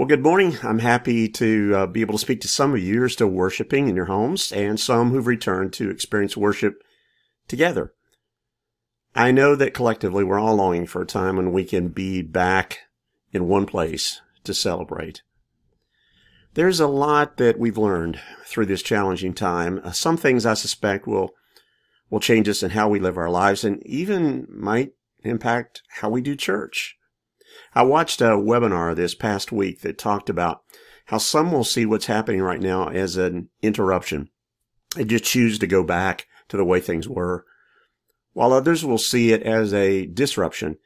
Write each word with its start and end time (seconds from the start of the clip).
Well, 0.00 0.08
good 0.08 0.22
morning. 0.22 0.56
I'm 0.62 0.78
happy 0.78 1.28
to 1.28 1.74
uh, 1.76 1.86
be 1.86 2.00
able 2.00 2.14
to 2.14 2.18
speak 2.18 2.40
to 2.40 2.48
some 2.48 2.72
of 2.72 2.80
you 2.80 3.00
who 3.00 3.02
are 3.02 3.08
still 3.10 3.28
worshiping 3.28 3.86
in 3.86 3.94
your 3.94 4.06
homes 4.06 4.50
and 4.50 4.80
some 4.80 5.10
who've 5.10 5.26
returned 5.26 5.74
to 5.74 5.90
experience 5.90 6.38
worship 6.38 6.82
together. 7.48 7.92
I 9.14 9.30
know 9.30 9.54
that 9.54 9.74
collectively 9.74 10.24
we're 10.24 10.38
all 10.38 10.56
longing 10.56 10.86
for 10.86 11.02
a 11.02 11.06
time 11.06 11.36
when 11.36 11.52
we 11.52 11.66
can 11.66 11.88
be 11.88 12.22
back 12.22 12.78
in 13.32 13.46
one 13.46 13.66
place 13.66 14.22
to 14.44 14.54
celebrate. 14.54 15.20
There's 16.54 16.80
a 16.80 16.86
lot 16.86 17.36
that 17.36 17.58
we've 17.58 17.76
learned 17.76 18.18
through 18.46 18.66
this 18.66 18.80
challenging 18.80 19.34
time. 19.34 19.82
Uh, 19.84 19.92
some 19.92 20.16
things 20.16 20.46
I 20.46 20.54
suspect 20.54 21.06
will 21.06 21.32
will 22.08 22.20
change 22.20 22.48
us 22.48 22.62
in 22.62 22.70
how 22.70 22.88
we 22.88 23.00
live 23.00 23.18
our 23.18 23.28
lives 23.28 23.64
and 23.64 23.86
even 23.86 24.46
might 24.48 24.92
impact 25.24 25.82
how 26.00 26.08
we 26.08 26.22
do 26.22 26.36
church. 26.36 26.96
I 27.72 27.82
watched 27.82 28.20
a 28.20 28.30
webinar 28.30 28.96
this 28.96 29.14
past 29.14 29.52
week 29.52 29.82
that 29.82 29.98
talked 29.98 30.28
about 30.28 30.62
how 31.06 31.18
some 31.18 31.52
will 31.52 31.64
see 31.64 31.86
what's 31.86 32.06
happening 32.06 32.42
right 32.42 32.60
now 32.60 32.88
as 32.88 33.16
an 33.16 33.48
interruption 33.62 34.28
and 34.96 35.08
just 35.08 35.24
choose 35.24 35.58
to 35.58 35.66
go 35.66 35.84
back 35.84 36.26
to 36.48 36.56
the 36.56 36.64
way 36.64 36.80
things 36.80 37.08
were, 37.08 37.44
while 38.32 38.52
others 38.52 38.84
will 38.84 38.98
see 38.98 39.32
it 39.32 39.42
as 39.42 39.72
a 39.72 40.06
disruption 40.06 40.78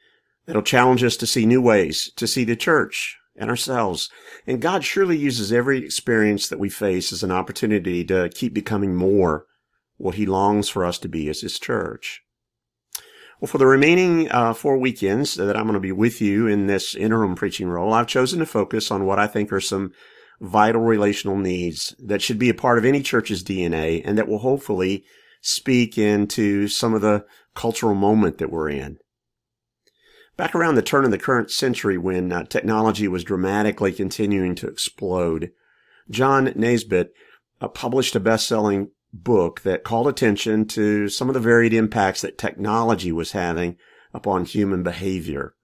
that'll 0.45 0.61
challenge 0.61 1.03
us 1.03 1.17
to 1.17 1.27
see 1.27 1.45
new 1.45 1.61
ways 1.61 2.11
to 2.15 2.27
see 2.27 2.43
the 2.43 2.55
church 2.55 3.17
and 3.35 3.49
ourselves. 3.49 4.09
And 4.45 4.61
God 4.61 4.83
surely 4.83 5.17
uses 5.17 5.51
every 5.51 5.83
experience 5.83 6.47
that 6.47 6.59
we 6.59 6.69
face 6.69 7.11
as 7.11 7.23
an 7.23 7.31
opportunity 7.31 8.03
to 8.05 8.29
keep 8.29 8.53
becoming 8.53 8.95
more 8.95 9.47
what 9.97 10.15
he 10.15 10.25
longs 10.25 10.69
for 10.69 10.85
us 10.85 10.99
to 10.99 11.09
be 11.09 11.29
as 11.29 11.41
his 11.41 11.59
church. 11.59 12.21
Well, 13.41 13.47
for 13.49 13.57
the 13.57 13.67
remaining 13.67 14.31
uh, 14.31 14.53
four 14.53 14.77
weekends 14.77 15.35
that 15.35 15.57
I'm 15.57 15.63
going 15.63 15.73
to 15.73 15.79
be 15.79 15.91
with 15.91 16.21
you 16.21 16.47
in 16.47 16.67
this 16.67 16.95
interim 16.95 17.35
preaching 17.35 17.67
role, 17.67 17.93
I've 17.93 18.07
chosen 18.07 18.39
to 18.39 18.45
focus 18.45 18.91
on 18.91 19.05
what 19.05 19.19
I 19.19 19.27
think 19.27 19.51
are 19.51 19.59
some 19.59 19.91
vital 20.39 20.81
relational 20.81 21.37
needs 21.37 21.95
that 21.99 22.21
should 22.21 22.39
be 22.39 22.49
a 22.49 22.53
part 22.53 22.77
of 22.77 22.85
any 22.85 23.01
church's 23.01 23.43
DNA 23.43 24.01
and 24.05 24.17
that 24.17 24.27
will 24.27 24.39
hopefully 24.39 25.03
speak 25.41 25.97
into 25.97 26.67
some 26.67 26.93
of 26.93 27.01
the 27.01 27.25
cultural 27.53 27.93
moment 27.93 28.37
that 28.37 28.49
we're 28.49 28.69
in. 28.69 28.97
Back 30.37 30.55
around 30.55 30.75
the 30.75 30.81
turn 30.81 31.05
of 31.05 31.11
the 31.11 31.17
current 31.17 31.51
century 31.51 31.97
when 31.97 32.31
uh, 32.31 32.43
technology 32.43 33.07
was 33.07 33.23
dramatically 33.23 33.93
continuing 33.93 34.55
to 34.55 34.67
explode, 34.67 35.51
John 36.09 36.47
Naisbitt 36.47 37.09
uh, 37.61 37.67
published 37.67 38.15
a 38.15 38.19
best-selling 38.19 38.91
book 39.23 39.61
that 39.61 39.83
called 39.83 40.07
attention 40.07 40.65
to 40.65 41.07
some 41.09 41.29
of 41.29 41.33
the 41.33 41.39
varied 41.39 41.73
impacts 41.73 42.21
that 42.21 42.37
technology 42.37 43.11
was 43.11 43.31
having 43.31 43.77
upon 44.13 44.45
human 44.45 44.83
behavior. 44.83 45.55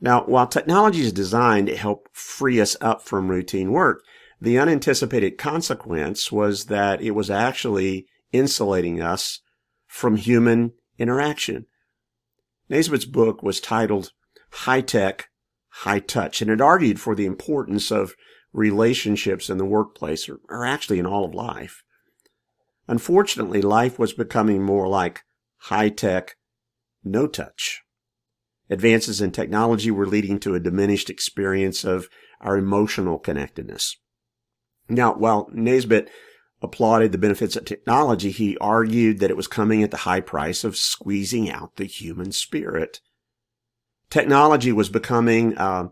Now, 0.00 0.24
while 0.24 0.46
technology 0.46 1.00
is 1.00 1.12
designed 1.12 1.66
to 1.68 1.76
help 1.76 2.08
free 2.12 2.60
us 2.60 2.76
up 2.80 3.02
from 3.02 3.28
routine 3.28 3.72
work, 3.72 4.02
the 4.40 4.58
unanticipated 4.58 5.38
consequence 5.38 6.30
was 6.30 6.66
that 6.66 7.00
it 7.02 7.12
was 7.12 7.30
actually 7.30 8.06
insulating 8.32 9.00
us 9.00 9.40
from 9.86 10.16
human 10.16 10.72
interaction. 10.98 11.66
Naisbitt's 12.68 13.04
book 13.06 13.42
was 13.42 13.60
titled 13.60 14.12
High 14.50 14.82
Tech, 14.82 15.28
High 15.68 16.00
Touch, 16.00 16.42
and 16.42 16.50
it 16.50 16.60
argued 16.60 17.00
for 17.00 17.14
the 17.14 17.26
importance 17.26 17.90
of 17.90 18.14
relationships 18.52 19.50
in 19.50 19.58
the 19.58 19.64
workplace, 19.64 20.28
or, 20.28 20.40
or 20.48 20.64
actually 20.64 20.98
in 20.98 21.06
all 21.06 21.24
of 21.24 21.34
life. 21.34 21.82
Unfortunately, 22.88 23.60
life 23.60 23.98
was 23.98 24.14
becoming 24.14 24.62
more 24.62 24.88
like 24.88 25.24
high 25.62 25.90
tech, 25.90 26.36
no 27.04 27.26
touch. 27.26 27.82
Advances 28.70 29.20
in 29.20 29.30
technology 29.30 29.90
were 29.90 30.06
leading 30.06 30.40
to 30.40 30.54
a 30.54 30.60
diminished 30.60 31.10
experience 31.10 31.84
of 31.84 32.08
our 32.40 32.56
emotional 32.56 33.18
connectedness. 33.18 33.96
Now, 34.88 35.14
while 35.14 35.50
Naisbitt 35.52 36.08
applauded 36.62 37.12
the 37.12 37.18
benefits 37.18 37.56
of 37.56 37.64
technology, 37.64 38.30
he 38.30 38.56
argued 38.58 39.20
that 39.20 39.30
it 39.30 39.36
was 39.36 39.46
coming 39.46 39.82
at 39.82 39.90
the 39.90 39.98
high 39.98 40.20
price 40.20 40.64
of 40.64 40.76
squeezing 40.76 41.50
out 41.50 41.76
the 41.76 41.84
human 41.84 42.32
spirit. 42.32 43.00
Technology 44.10 44.72
was 44.72 44.88
becoming 44.88 45.56
uh, 45.58 45.88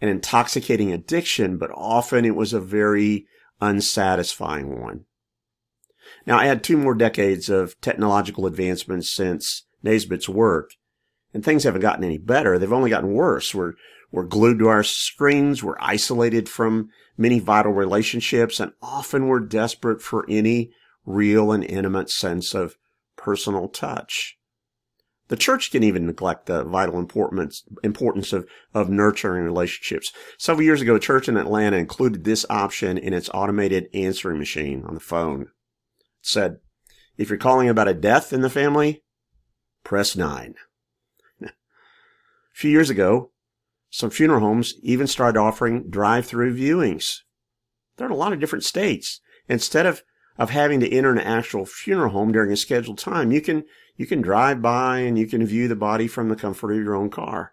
an 0.00 0.08
intoxicating 0.08 0.92
addiction, 0.92 1.58
but 1.58 1.70
often 1.72 2.24
it 2.24 2.34
was 2.34 2.52
a 2.52 2.60
very 2.60 3.26
unsatisfying 3.60 4.80
one. 4.80 5.04
Now, 6.30 6.38
I 6.38 6.46
had 6.46 6.62
two 6.62 6.76
more 6.76 6.94
decades 6.94 7.48
of 7.48 7.74
technological 7.80 8.46
advancements 8.46 9.12
since 9.12 9.64
Naisbitt's 9.82 10.28
work, 10.28 10.70
and 11.34 11.44
things 11.44 11.64
haven't 11.64 11.80
gotten 11.80 12.04
any 12.04 12.18
better. 12.18 12.56
They've 12.56 12.72
only 12.72 12.88
gotten 12.88 13.14
worse. 13.14 13.52
We're, 13.52 13.72
we're 14.12 14.22
glued 14.22 14.60
to 14.60 14.68
our 14.68 14.84
screens. 14.84 15.64
We're 15.64 15.74
isolated 15.80 16.48
from 16.48 16.90
many 17.18 17.40
vital 17.40 17.72
relationships, 17.72 18.60
and 18.60 18.70
often 18.80 19.26
we're 19.26 19.40
desperate 19.40 20.00
for 20.00 20.24
any 20.28 20.70
real 21.04 21.50
and 21.50 21.64
intimate 21.64 22.10
sense 22.10 22.54
of 22.54 22.76
personal 23.16 23.66
touch. 23.66 24.38
The 25.26 25.36
church 25.36 25.72
can 25.72 25.82
even 25.82 26.06
neglect 26.06 26.46
the 26.46 26.62
vital 26.62 27.00
importance, 27.00 27.64
importance 27.82 28.32
of, 28.32 28.46
of 28.72 28.88
nurturing 28.88 29.42
relationships. 29.42 30.12
Several 30.38 30.64
years 30.64 30.80
ago, 30.80 30.94
a 30.94 31.00
church 31.00 31.28
in 31.28 31.36
Atlanta 31.36 31.76
included 31.76 32.22
this 32.22 32.46
option 32.48 32.98
in 32.98 33.14
its 33.14 33.28
automated 33.34 33.88
answering 33.92 34.38
machine 34.38 34.84
on 34.86 34.94
the 34.94 35.00
phone 35.00 35.48
said, 36.22 36.58
if 37.16 37.28
you're 37.28 37.38
calling 37.38 37.68
about 37.68 37.88
a 37.88 37.94
death 37.94 38.32
in 38.32 38.40
the 38.40 38.50
family, 38.50 39.02
press 39.84 40.16
nine. 40.16 40.54
a 41.42 41.50
few 42.54 42.70
years 42.70 42.90
ago, 42.90 43.30
some 43.90 44.10
funeral 44.10 44.40
homes 44.40 44.74
even 44.82 45.06
started 45.06 45.38
offering 45.38 45.90
drive-through 45.90 46.56
viewings. 46.56 47.18
There 47.96 48.06
are 48.06 48.12
a 48.12 48.16
lot 48.16 48.32
of 48.32 48.40
different 48.40 48.64
states. 48.64 49.20
Instead 49.48 49.84
of, 49.84 50.02
of 50.38 50.50
having 50.50 50.80
to 50.80 50.90
enter 50.90 51.10
an 51.10 51.18
actual 51.18 51.66
funeral 51.66 52.12
home 52.12 52.32
during 52.32 52.52
a 52.52 52.56
scheduled 52.56 52.98
time, 52.98 53.32
you 53.32 53.40
can, 53.40 53.64
you 53.96 54.06
can 54.06 54.22
drive 54.22 54.62
by 54.62 55.00
and 55.00 55.18
you 55.18 55.26
can 55.26 55.44
view 55.44 55.68
the 55.68 55.76
body 55.76 56.06
from 56.06 56.28
the 56.28 56.36
comfort 56.36 56.72
of 56.72 56.78
your 56.78 56.94
own 56.94 57.10
car. 57.10 57.52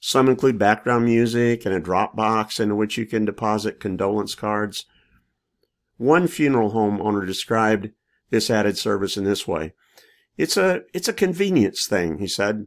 Some 0.00 0.28
include 0.28 0.58
background 0.58 1.04
music 1.04 1.64
and 1.64 1.74
a 1.74 1.80
drop 1.80 2.16
box 2.16 2.58
into 2.58 2.74
which 2.74 2.96
you 2.96 3.06
can 3.06 3.24
deposit 3.24 3.80
condolence 3.80 4.34
cards. 4.34 4.86
One 5.96 6.28
funeral 6.28 6.70
home 6.70 7.00
owner 7.00 7.24
described 7.24 7.90
this 8.30 8.50
added 8.50 8.76
service 8.76 9.16
in 9.16 9.24
this 9.24 9.46
way. 9.46 9.72
It's 10.36 10.56
a, 10.56 10.82
it's 10.92 11.08
a 11.08 11.14
convenience 11.14 11.86
thing, 11.86 12.18
he 12.18 12.26
said. 12.26 12.66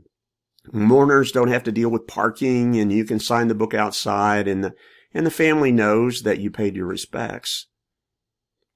Mourners 0.71 1.31
don't 1.31 1.49
have 1.49 1.63
to 1.63 1.71
deal 1.71 1.89
with 1.89 2.07
parking 2.07 2.77
and 2.77 2.91
you 2.91 3.05
can 3.05 3.19
sign 3.19 3.47
the 3.47 3.55
book 3.55 3.73
outside 3.73 4.47
and 4.47 4.63
the, 4.63 4.73
and 5.13 5.25
the 5.25 5.31
family 5.31 5.71
knows 5.71 6.23
that 6.23 6.39
you 6.39 6.49
paid 6.49 6.75
your 6.75 6.87
respects. 6.87 7.67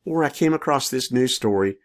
Or 0.05 0.23
I 0.23 0.29
came 0.29 0.53
across 0.53 0.89
this 0.89 1.11
news 1.11 1.35
story 1.35 1.77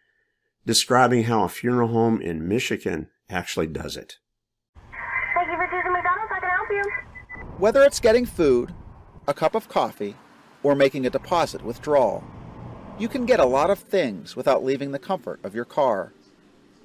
describing 0.66 1.24
how 1.24 1.44
a 1.44 1.48
funeral 1.48 1.88
home 1.88 2.20
in 2.20 2.46
Michigan 2.46 3.08
actually 3.30 3.66
does 3.66 3.96
it. 3.96 4.16
Thank 5.34 5.48
you 5.50 5.56
for 5.56 5.66
choosing 5.66 5.92
McDonald's. 5.92 6.32
I 6.34 6.40
can 6.40 6.50
help 6.50 6.68
you. 6.70 6.84
Whether 7.58 7.82
it's 7.84 8.00
getting 8.00 8.26
food, 8.26 8.74
a 9.26 9.34
cup 9.34 9.54
of 9.54 9.68
coffee, 9.68 10.14
or 10.62 10.74
making 10.74 11.06
a 11.06 11.10
deposit 11.10 11.62
withdrawal, 11.62 12.24
you 12.98 13.08
can 13.08 13.26
get 13.26 13.38
a 13.38 13.46
lot 13.46 13.70
of 13.70 13.78
things 13.78 14.34
without 14.34 14.64
leaving 14.64 14.90
the 14.90 14.98
comfort 14.98 15.38
of 15.44 15.54
your 15.54 15.64
car. 15.64 16.12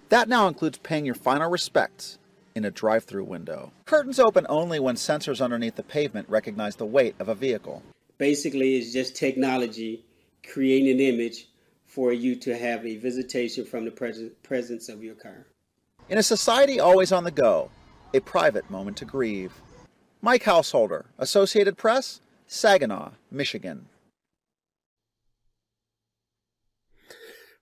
That 0.09 0.29
now 0.29 0.47
includes 0.47 0.77
paying 0.77 1.05
your 1.05 1.15
final 1.15 1.49
respects 1.49 2.19
in 2.53 2.65
a 2.65 2.71
drive 2.71 3.03
through 3.03 3.23
window. 3.23 3.71
Curtains 3.85 4.19
open 4.19 4.45
only 4.47 4.79
when 4.79 4.95
sensors 4.95 5.43
underneath 5.43 5.75
the 5.75 5.81
pavement 5.81 6.29
recognize 6.29 6.75
the 6.75 6.85
weight 6.85 7.15
of 7.19 7.29
a 7.29 7.35
vehicle. 7.35 7.81
Basically, 8.19 8.75
it's 8.75 8.93
just 8.93 9.15
technology 9.15 10.05
creating 10.51 10.89
an 10.89 10.99
image 10.99 11.47
for 11.87 12.13
you 12.13 12.35
to 12.35 12.55
have 12.55 12.85
a 12.85 12.97
visitation 12.97 13.65
from 13.65 13.85
the 13.85 13.91
pres- 13.91 14.29
presence 14.43 14.89
of 14.89 15.03
your 15.03 15.15
car. 15.15 15.47
In 16.09 16.19
a 16.19 16.23
society 16.23 16.79
always 16.79 17.11
on 17.11 17.23
the 17.23 17.31
go, 17.31 17.71
a 18.13 18.19
private 18.19 18.69
moment 18.69 18.97
to 18.97 19.05
grieve. 19.05 19.53
Mike 20.21 20.43
Householder, 20.43 21.05
Associated 21.17 21.75
Press, 21.75 22.21
Saginaw, 22.45 23.11
Michigan. 23.31 23.87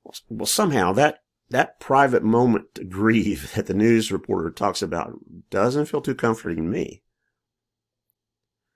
Well, 0.03 0.45
somehow 0.45 0.93
that 0.93 1.19
that 1.49 1.79
private 1.79 2.23
moment 2.23 2.75
to 2.75 2.83
grieve 2.83 3.51
that 3.55 3.67
the 3.67 3.73
news 3.73 4.11
reporter 4.11 4.49
talks 4.49 4.81
about 4.81 5.13
doesn't 5.49 5.85
feel 5.85 6.01
too 6.01 6.15
comforting 6.15 6.57
to 6.57 6.63
me. 6.63 7.03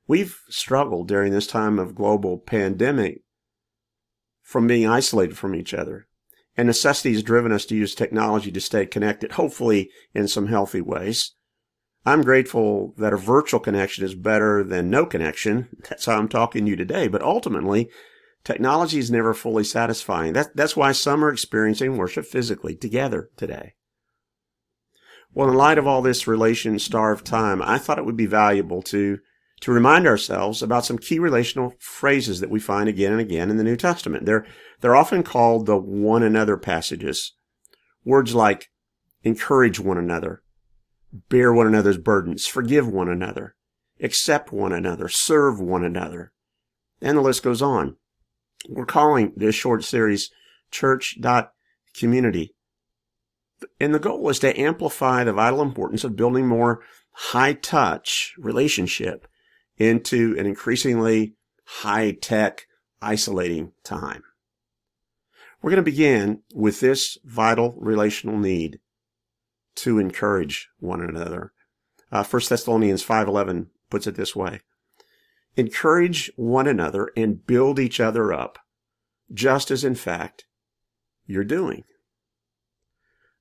We've 0.08 0.40
struggled 0.50 1.08
during 1.08 1.32
this 1.32 1.48
time 1.48 1.80
of 1.80 1.96
global 1.96 2.38
pandemic 2.38 3.22
from 4.44 4.68
being 4.68 4.88
isolated 4.88 5.36
from 5.36 5.56
each 5.56 5.74
other. 5.74 6.08
And 6.56 6.68
necessity 6.68 7.12
has 7.14 7.24
driven 7.24 7.52
us 7.52 7.66
to 7.66 7.76
use 7.76 7.96
technology 7.96 8.52
to 8.52 8.62
stay 8.62 8.86
connected, 8.86 9.34
hopefully 9.34 9.90
in 10.14 10.28
some 10.28 10.48
healthy 10.48 10.80
ways. 10.80 11.34
I'm 12.06 12.22
grateful 12.22 12.94
that 12.98 13.14
a 13.14 13.18
virtual 13.18 13.60
connection 13.60 14.06
is 14.06 14.14
better 14.14 14.64
than 14.64 14.92
no 14.92 15.06
connection. 15.06 15.70
That's 15.90 16.06
how 16.06 16.18
I'm 16.18 16.30
talking 16.30 16.66
to 16.66 16.70
you 16.70 16.78
today. 16.78 17.08
But 17.08 17.24
ultimately, 17.24 17.90
Technology 18.46 19.00
is 19.00 19.10
never 19.10 19.34
fully 19.34 19.64
satisfying. 19.64 20.34
That, 20.34 20.56
that's 20.56 20.78
why 20.78 20.92
some 20.92 21.26
are 21.26 21.32
experiencing 21.32 21.98
worship 21.98 22.26
physically 22.26 22.76
together 22.76 23.32
today. 23.36 23.74
Well, 25.34 25.50
in 25.50 25.56
light 25.56 25.80
of 25.80 25.88
all 25.88 26.04
this 26.04 26.28
relation 26.28 26.78
starved 26.78 27.26
time, 27.26 27.62
I 27.64 27.80
thought 27.80 27.98
it 27.98 28.06
would 28.06 28.16
be 28.16 28.28
valuable 28.28 28.84
to, 28.84 29.18
to 29.62 29.72
remind 29.72 30.06
ourselves 30.06 30.62
about 30.62 30.86
some 30.86 31.00
key 31.00 31.18
relational 31.18 31.74
phrases 31.80 32.40
that 32.40 32.52
we 32.52 32.60
find 32.60 32.88
again 32.88 33.12
and 33.12 33.20
again 33.20 33.50
in 33.50 33.58
the 33.58 33.64
New 33.64 33.76
Testament. 33.76 34.28
They're, 34.28 34.46
they're 34.80 34.96
often 34.96 35.24
called 35.24 35.66
the 35.66 35.76
one 35.76 36.22
another 36.22 36.56
passages. 36.56 37.34
Words 38.06 38.36
like 38.36 38.70
encourage 39.24 39.80
one 39.80 39.98
another, 39.98 40.44
bear 41.30 41.52
one 41.52 41.66
another's 41.66 41.98
burdens, 41.98 42.46
forgive 42.46 42.88
one 42.88 43.10
another, 43.10 43.56
accept 44.00 44.52
one 44.52 44.72
another, 44.72 45.10
serve 45.10 45.60
one 45.60 45.84
another. 45.84 46.32
And 47.02 47.18
the 47.18 47.22
list 47.22 47.42
goes 47.42 47.64
on. 47.64 47.98
We're 48.70 48.86
calling 48.86 49.34
this 49.36 49.56
short 49.56 49.84
series 49.84 50.32
church.community. 50.72 52.56
And 53.80 53.94
the 53.94 54.00
goal 54.00 54.30
is 54.30 54.40
to 54.40 54.60
amplify 54.60 55.24
the 55.24 55.34
vital 55.34 55.62
importance 55.62 56.04
of 56.04 56.16
building 56.16 56.48
more 56.48 56.82
high 57.12 57.54
touch 57.54 58.34
relationship 58.38 59.28
into 59.78 60.36
an 60.38 60.46
increasingly 60.46 61.36
high 61.66 62.12
tech 62.12 62.68
isolating 63.02 63.72
time. 63.84 64.24
We're 65.62 65.72
going 65.72 65.84
to 65.84 65.92
begin 65.92 66.42
with 66.54 66.80
this 66.80 67.18
vital 67.24 67.76
relational 67.78 68.38
need 68.38 68.80
to 69.78 70.00
encourage 70.00 70.70
one 70.80 71.02
another. 71.02 71.54
Uh, 72.12 72.24
1 72.24 72.42
Thessalonians 72.48 73.04
5.11 73.04 73.68
puts 73.90 74.08
it 74.08 74.16
this 74.16 74.36
way. 74.36 74.62
Encourage 75.58 76.32
one 76.36 76.68
another 76.68 77.12
and 77.16 77.46
build 77.46 77.80
each 77.80 78.00
other 78.00 78.34
up, 78.34 78.60
just 79.34 79.72
as 79.72 79.84
in 79.84 79.96
fact 79.96 80.46
you're 81.26 81.44
doing. 81.44 81.84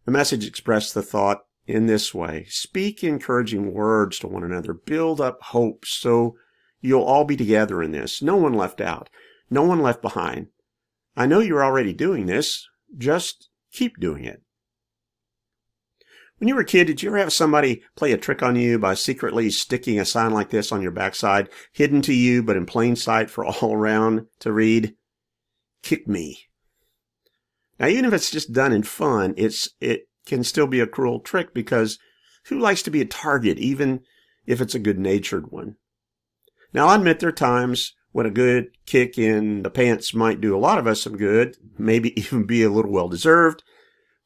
The 0.05 0.13
message 0.13 0.47
expressed 0.47 0.95
the 0.95 1.03
thought 1.03 1.45
in 1.67 1.87
this 1.87 2.15
way. 2.15 2.47
Speak 2.49 3.03
encouraging 3.03 3.73
words 3.73 4.19
to 4.21 4.29
one 4.29 4.45
another. 4.45 4.75
Build 4.75 5.21
up 5.21 5.43
hope 5.43 5.85
so 5.87 6.37
you'll 6.81 7.03
all 7.03 7.25
be 7.25 7.37
together 7.37 7.83
in 7.83 7.93
this. 7.93 8.23
No 8.23 8.37
one 8.37 8.55
left 8.55 8.81
out. 8.81 9.09
No 9.51 9.63
one 9.63 9.81
left 9.81 10.03
behind. 10.03 10.49
I 11.17 11.27
know 11.27 11.41
you're 11.41 11.65
already 11.65 11.93
doing 11.93 12.27
this. 12.27 12.69
Just 12.97 13.49
keep 13.73 13.99
doing 13.99 14.25
it. 14.25 14.43
When 16.39 16.49
you 16.49 16.55
were 16.57 16.63
a 16.63 16.67
kid, 16.67 16.87
did 16.87 17.03
you 17.03 17.11
ever 17.11 17.19
have 17.19 17.33
somebody 17.33 17.83
play 17.97 18.13
a 18.13 18.19
trick 18.19 18.43
on 18.43 18.57
you 18.57 18.79
by 18.79 18.95
secretly 18.95 19.51
sticking 19.51 20.01
a 20.01 20.05
sign 20.05 20.33
like 20.33 20.51
this 20.51 20.73
on 20.73 20.83
your 20.83 20.91
backside, 20.91 21.49
hidden 21.73 22.03
to 22.03 22.13
you 22.13 22.43
but 22.43 22.57
in 22.57 22.67
plain 22.67 22.97
sight 22.97 23.31
for 23.31 23.45
all 23.45 23.73
around 23.73 24.27
to 24.41 24.53
read? 24.53 24.95
Kick 25.83 26.09
me. 26.09 26.49
Now, 27.79 27.87
even 27.87 28.05
if 28.05 28.13
it's 28.13 28.31
just 28.31 28.53
done 28.53 28.73
in 28.73 28.83
fun, 28.83 29.35
it's, 29.37 29.69
it 29.81 30.09
can 30.27 30.45
still 30.45 30.67
be 30.67 30.81
a 30.81 30.87
cruel 30.87 31.21
trick 31.21 31.55
because 31.55 31.99
who 32.47 32.59
likes 32.59 32.83
to 32.83 32.91
be 32.91 33.01
a 33.01 33.07
target, 33.07 33.59
even 33.59 34.01
if 34.47 34.61
it's 34.61 34.75
a 34.75 34.81
good 34.81 34.99
natured 34.99 35.51
one? 35.51 35.77
Now, 36.73 36.89
I 36.89 36.97
admit 36.97 37.21
there 37.21 37.29
are 37.29 37.33
times 37.33 37.95
when 38.13 38.27
a 38.27 38.31
good 38.31 38.69
kick 38.87 39.19
in 39.19 39.63
the 39.63 39.71
pants 39.71 40.15
might 40.15 40.41
do 40.41 40.57
a 40.57 40.59
lot 40.59 40.79
of 40.79 40.87
us 40.87 41.03
some 41.03 41.17
good, 41.17 41.57
maybe 41.79 42.19
even 42.21 42.45
be 42.45 42.63
a 42.63 42.71
little 42.71 42.93
well 42.93 43.09
deserved. 43.09 43.63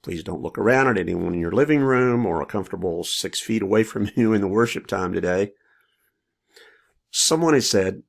Please 0.09 0.25
don't 0.25 0.41
look 0.41 0.57
around 0.57 0.89
at 0.89 0.97
anyone 0.97 1.35
in 1.35 1.41
your 1.41 1.53
living 1.53 1.81
room 1.83 2.25
or 2.25 2.41
a 2.41 2.47
comfortable 2.47 3.05
six 3.05 3.41
feet 3.41 3.61
away 3.61 3.85
from 3.85 4.09
you 4.17 4.33
in 4.33 4.41
the 4.41 4.49
worship 4.49 4.87
time 4.87 5.13
today. 5.13 5.53
Someone 7.11 7.53
has 7.53 7.69
said 7.69 8.05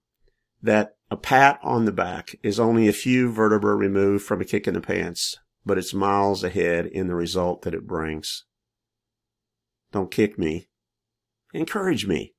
that 0.61 0.95
a 1.11 1.17
pat 1.17 1.59
on 1.61 1.83
the 1.83 1.91
back 1.91 2.37
is 2.41 2.57
only 2.57 2.87
a 2.87 2.93
few 2.93 3.29
vertebrae 3.29 3.73
removed 3.73 4.23
from 4.23 4.39
a 4.39 4.45
kick 4.45 4.65
in 4.65 4.75
the 4.75 4.79
pants, 4.79 5.35
but 5.65 5.77
it's 5.77 5.93
miles 5.93 6.41
ahead 6.41 6.85
in 6.85 7.07
the 7.07 7.15
result 7.15 7.63
that 7.63 7.73
it 7.73 7.85
brings. 7.85 8.45
Don't 9.91 10.09
kick 10.09 10.39
me. 10.39 10.69
Encourage 11.53 12.07
me. 12.07 12.33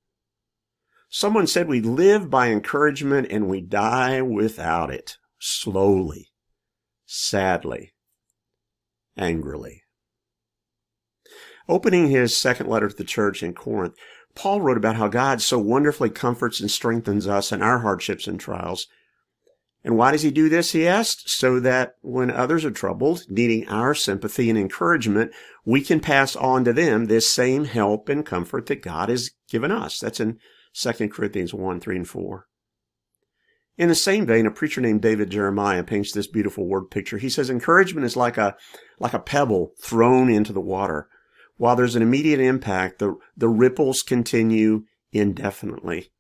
Someone 1.11 1.47
said 1.47 1.69
we 1.69 1.83
live 1.83 2.31
by 2.31 2.49
encouragement 2.49 3.27
and 3.31 3.47
we 3.47 3.61
die 3.61 4.23
without 4.23 4.91
it. 4.91 5.19
Slowly. 5.39 6.29
Sadly 7.05 7.93
angrily. 9.21 9.83
Opening 11.69 12.09
his 12.09 12.37
second 12.37 12.69
letter 12.69 12.89
to 12.89 12.97
the 12.97 13.05
church 13.05 13.43
in 13.43 13.55
Corinth, 13.55 13.95
Paul 14.35 14.61
wrote 14.61 14.77
about 14.77 14.97
how 14.97 15.09
God 15.09 15.41
so 15.41 15.59
wonderfully 15.59 16.11
comforts 16.11 16.61
and 16.61 16.71
strengthens 16.71 17.29
us 17.29 17.53
in 17.53 17.63
our 17.63 17.81
hardships 17.81 18.27
and 18.27 18.41
trials. 18.41 18.87
And 19.83 19.97
why 19.97 20.13
does 20.13 20.23
he 20.23 20.31
do 20.31 20.49
this? 20.49 20.73
He 20.73 20.87
asked, 20.87 21.31
so 21.31 21.59
that 21.61 21.95
when 22.03 22.31
others 22.31 22.65
are 22.65 22.71
troubled, 22.71 23.23
needing 23.29 23.67
our 23.69 23.95
sympathy 23.95 24.51
and 24.51 24.59
encouragement, 24.59 25.33
we 25.65 25.81
can 25.81 26.01
pass 26.01 26.37
on 26.37 26.65
to 26.65 26.73
them 26.73 27.07
this 27.07 27.33
same 27.33 27.65
help 27.65 28.09
and 28.09 28.27
comfort 28.27 28.67
that 28.67 28.83
God 28.83 29.09
has 29.09 29.31
given 29.49 29.71
us. 29.71 29.99
That's 29.99 30.21
in 30.21 30.39
2 30.75 31.09
Corinthians 31.09 31.55
1, 31.55 31.81
3, 31.81 31.97
and 31.97 32.09
4. 32.09 32.47
In 33.81 33.89
the 33.89 33.95
same 33.95 34.27
vein, 34.27 34.45
a 34.45 34.51
preacher 34.51 34.83
named 34.83 35.01
David 35.01 35.31
Jeremiah 35.31 35.83
paints 35.83 36.13
this 36.13 36.27
beautiful 36.27 36.67
word 36.67 36.91
picture. 36.91 37.17
He 37.17 37.31
says 37.31 37.49
encouragement 37.49 38.05
is 38.05 38.15
like 38.15 38.37
a, 38.37 38.55
like 38.99 39.15
a 39.15 39.19
pebble 39.19 39.73
thrown 39.81 40.29
into 40.29 40.53
the 40.53 40.61
water. 40.61 41.09
While 41.57 41.77
there's 41.77 41.97
an 41.97 42.03
immediate 42.03 42.41
impact, 42.41 42.99
the, 42.99 43.17
the 43.35 43.49
ripples 43.49 44.03
continue 44.03 44.85
indefinitely. 45.13 46.13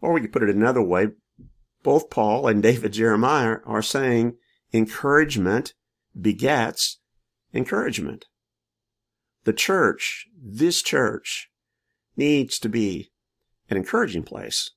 Or 0.00 0.12
we 0.12 0.20
could 0.20 0.32
put 0.32 0.44
it 0.44 0.54
another 0.54 0.80
way. 0.80 1.08
Both 1.82 2.08
Paul 2.08 2.46
and 2.46 2.62
David 2.62 2.92
Jeremiah 2.92 3.56
are 3.66 3.82
saying 3.82 4.36
encouragement 4.72 5.74
begets 6.16 7.00
encouragement. 7.52 8.26
The 9.42 9.52
church, 9.52 10.26
this 10.40 10.82
church, 10.82 11.48
needs 12.16 12.60
to 12.60 12.68
be 12.68 13.10
an 13.68 13.76
encouraging 13.76 14.22
place. 14.22 14.70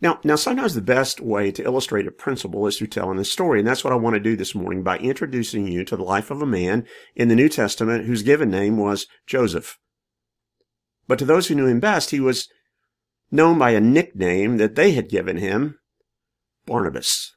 Now, 0.00 0.20
now 0.22 0.36
sometimes 0.36 0.74
the 0.74 0.80
best 0.80 1.20
way 1.20 1.50
to 1.52 1.64
illustrate 1.64 2.06
a 2.06 2.12
principle 2.12 2.66
is 2.66 2.78
through 2.78 2.88
telling 2.88 3.18
a 3.18 3.24
story, 3.24 3.58
and 3.58 3.68
that's 3.68 3.82
what 3.82 3.92
I 3.92 3.96
want 3.96 4.14
to 4.14 4.20
do 4.20 4.36
this 4.36 4.54
morning 4.54 4.82
by 4.82 4.98
introducing 4.98 5.66
you 5.66 5.84
to 5.84 5.96
the 5.96 6.04
life 6.04 6.30
of 6.30 6.40
a 6.40 6.46
man 6.46 6.86
in 7.14 7.28
the 7.28 7.34
New 7.34 7.48
Testament 7.48 8.06
whose 8.06 8.22
given 8.22 8.50
name 8.50 8.76
was 8.76 9.06
Joseph. 9.26 9.78
But 11.08 11.18
to 11.18 11.24
those 11.24 11.48
who 11.48 11.54
knew 11.54 11.66
him 11.66 11.80
best, 11.80 12.10
he 12.10 12.20
was 12.20 12.48
known 13.30 13.58
by 13.58 13.70
a 13.70 13.80
nickname 13.80 14.56
that 14.58 14.74
they 14.74 14.92
had 14.92 15.08
given 15.08 15.36
him, 15.36 15.78
Barnabas. 16.64 17.34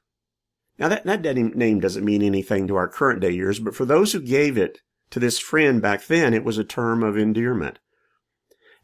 Now 0.78 0.88
that, 0.88 1.04
that 1.06 1.36
name 1.36 1.80
doesn't 1.80 2.06
mean 2.06 2.22
anything 2.22 2.68
to 2.68 2.76
our 2.76 2.88
current 2.88 3.22
day 3.22 3.32
ears, 3.32 3.60
but 3.60 3.76
for 3.76 3.86
those 3.86 4.14
who 4.14 4.22
gave 4.22 4.58
it 4.58 4.80
to 5.12 5.20
this 5.20 5.40
friend 5.40 5.82
back 5.82 6.06
then, 6.06 6.34
it 6.34 6.44
was 6.44 6.58
a 6.58 6.64
term 6.64 7.04
of 7.04 7.18
endearment. 7.18 7.80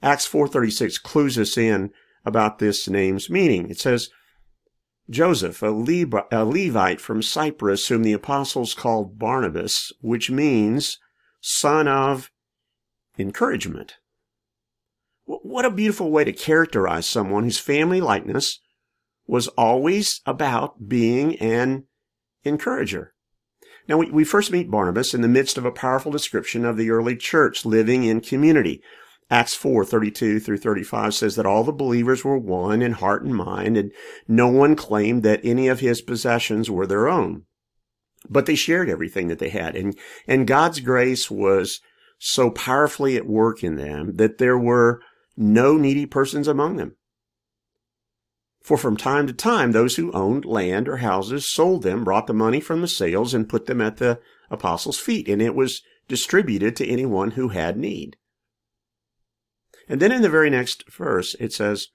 Acts 0.01 0.27
4.36 0.27 1.01
clues 1.01 1.37
us 1.37 1.57
in 1.57 1.91
about 2.25 2.59
this 2.59 2.87
name's 2.89 3.29
meaning. 3.29 3.69
It 3.69 3.79
says, 3.79 4.09
Joseph, 5.09 5.61
a, 5.61 5.69
Levite 5.69 6.99
from 6.99 7.21
Cyprus, 7.21 7.87
whom 7.87 8.03
the 8.03 8.13
apostles 8.13 8.73
called 8.73 9.19
Barnabas, 9.19 9.93
which 10.01 10.31
means 10.31 10.97
son 11.41 11.87
of 11.87 12.31
encouragement. 13.17 13.95
What 15.25 15.65
a 15.65 15.71
beautiful 15.71 16.11
way 16.11 16.23
to 16.23 16.33
characterize 16.33 17.05
someone 17.05 17.43
whose 17.43 17.59
family 17.59 18.01
likeness 18.01 18.59
was 19.27 19.47
always 19.49 20.21
about 20.25 20.87
being 20.87 21.35
an 21.37 21.85
encourager. 22.43 23.13
Now, 23.87 23.97
we, 23.97 24.09
we 24.09 24.23
first 24.23 24.51
meet 24.51 24.71
Barnabas 24.71 25.13
in 25.13 25.21
the 25.21 25.27
midst 25.27 25.57
of 25.57 25.65
a 25.65 25.71
powerful 25.71 26.11
description 26.11 26.65
of 26.65 26.77
the 26.77 26.89
early 26.89 27.15
church 27.15 27.65
living 27.65 28.03
in 28.03 28.21
community. 28.21 28.81
Acts 29.29 29.55
4, 29.55 29.85
32 29.85 30.39
through 30.39 30.57
35 30.57 31.13
says 31.13 31.35
that 31.35 31.47
all 31.47 31.63
the 31.63 31.71
believers 31.71 32.23
were 32.23 32.37
one 32.37 32.81
in 32.83 32.91
heart 32.91 33.23
and 33.23 33.35
mind, 33.35 33.75
and 33.75 33.91
no 34.27 34.47
one 34.47 34.75
claimed 34.75 35.23
that 35.23 35.41
any 35.43 35.67
of 35.67 35.79
his 35.79 36.01
possessions 36.01 36.69
were 36.69 36.85
their 36.85 37.07
own. 37.07 37.43
But 38.29 38.45
they 38.45 38.55
shared 38.55 38.89
everything 38.89 39.27
that 39.29 39.39
they 39.39 39.49
had, 39.49 39.75
and, 39.75 39.97
and 40.27 40.45
God's 40.45 40.79
grace 40.79 41.31
was 41.31 41.81
so 42.19 42.51
powerfully 42.51 43.17
at 43.17 43.25
work 43.25 43.63
in 43.63 43.75
them 43.75 44.15
that 44.17 44.37
there 44.37 44.57
were 44.57 45.01
no 45.35 45.75
needy 45.75 46.05
persons 46.05 46.47
among 46.47 46.75
them. 46.75 46.95
For 48.61 48.77
from 48.77 48.97
time 48.97 49.27
to 49.27 49.33
time, 49.33 49.71
those 49.71 49.95
who 49.95 50.11
owned 50.11 50.45
land 50.45 50.87
or 50.87 50.97
houses 50.97 51.51
sold 51.51 51.83
them, 51.83 52.03
brought 52.03 52.27
the 52.27 52.33
money 52.33 52.59
from 52.59 52.81
the 52.81 52.87
sales, 52.87 53.33
and 53.33 53.49
put 53.49 53.65
them 53.65 53.81
at 53.81 53.97
the 53.97 54.19
apostles' 54.51 54.99
feet, 54.99 55.27
and 55.27 55.41
it 55.41 55.55
was 55.55 55.81
distributed 56.07 56.75
to 56.75 56.87
anyone 56.87 57.31
who 57.31 57.49
had 57.49 57.77
need. 57.77 58.17
And 59.87 60.01
then 60.01 60.11
in 60.11 60.21
the 60.21 60.29
very 60.29 60.49
next 60.49 60.89
verse, 60.91 61.35
it 61.39 61.53
says 61.53 61.89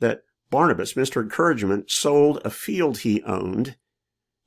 that 0.00 0.22
Barnabas, 0.50 0.94
Mr. 0.94 1.22
Encouragement, 1.22 1.90
sold 1.90 2.40
a 2.44 2.50
field 2.50 2.98
he 2.98 3.22
owned 3.22 3.76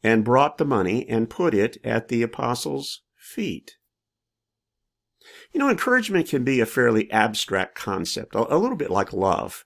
and 0.03 0.25
brought 0.25 0.57
the 0.57 0.65
money 0.65 1.07
and 1.07 1.29
put 1.29 1.53
it 1.53 1.77
at 1.83 2.09
the 2.09 2.21
apostles' 2.21 3.01
feet. 3.15 3.77
You 5.53 5.59
know, 5.59 5.69
encouragement 5.69 6.27
can 6.27 6.43
be 6.43 6.59
a 6.59 6.65
fairly 6.65 7.09
abstract 7.09 7.75
concept, 7.75 8.35
a 8.35 8.57
little 8.57 8.75
bit 8.75 8.91
like 8.91 9.13
love. 9.13 9.63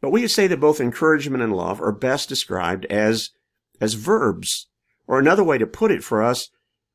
But 0.00 0.10
we 0.10 0.28
say 0.28 0.46
that 0.46 0.60
both 0.60 0.80
encouragement 0.80 1.42
and 1.42 1.52
love 1.52 1.80
are 1.80 1.90
best 1.90 2.28
described 2.28 2.84
as, 2.86 3.30
as 3.80 3.94
verbs. 3.94 4.68
Or 5.06 5.18
another 5.18 5.42
way 5.42 5.58
to 5.58 5.66
put 5.66 5.90
it 5.90 6.04
for 6.04 6.22
us 6.22 6.50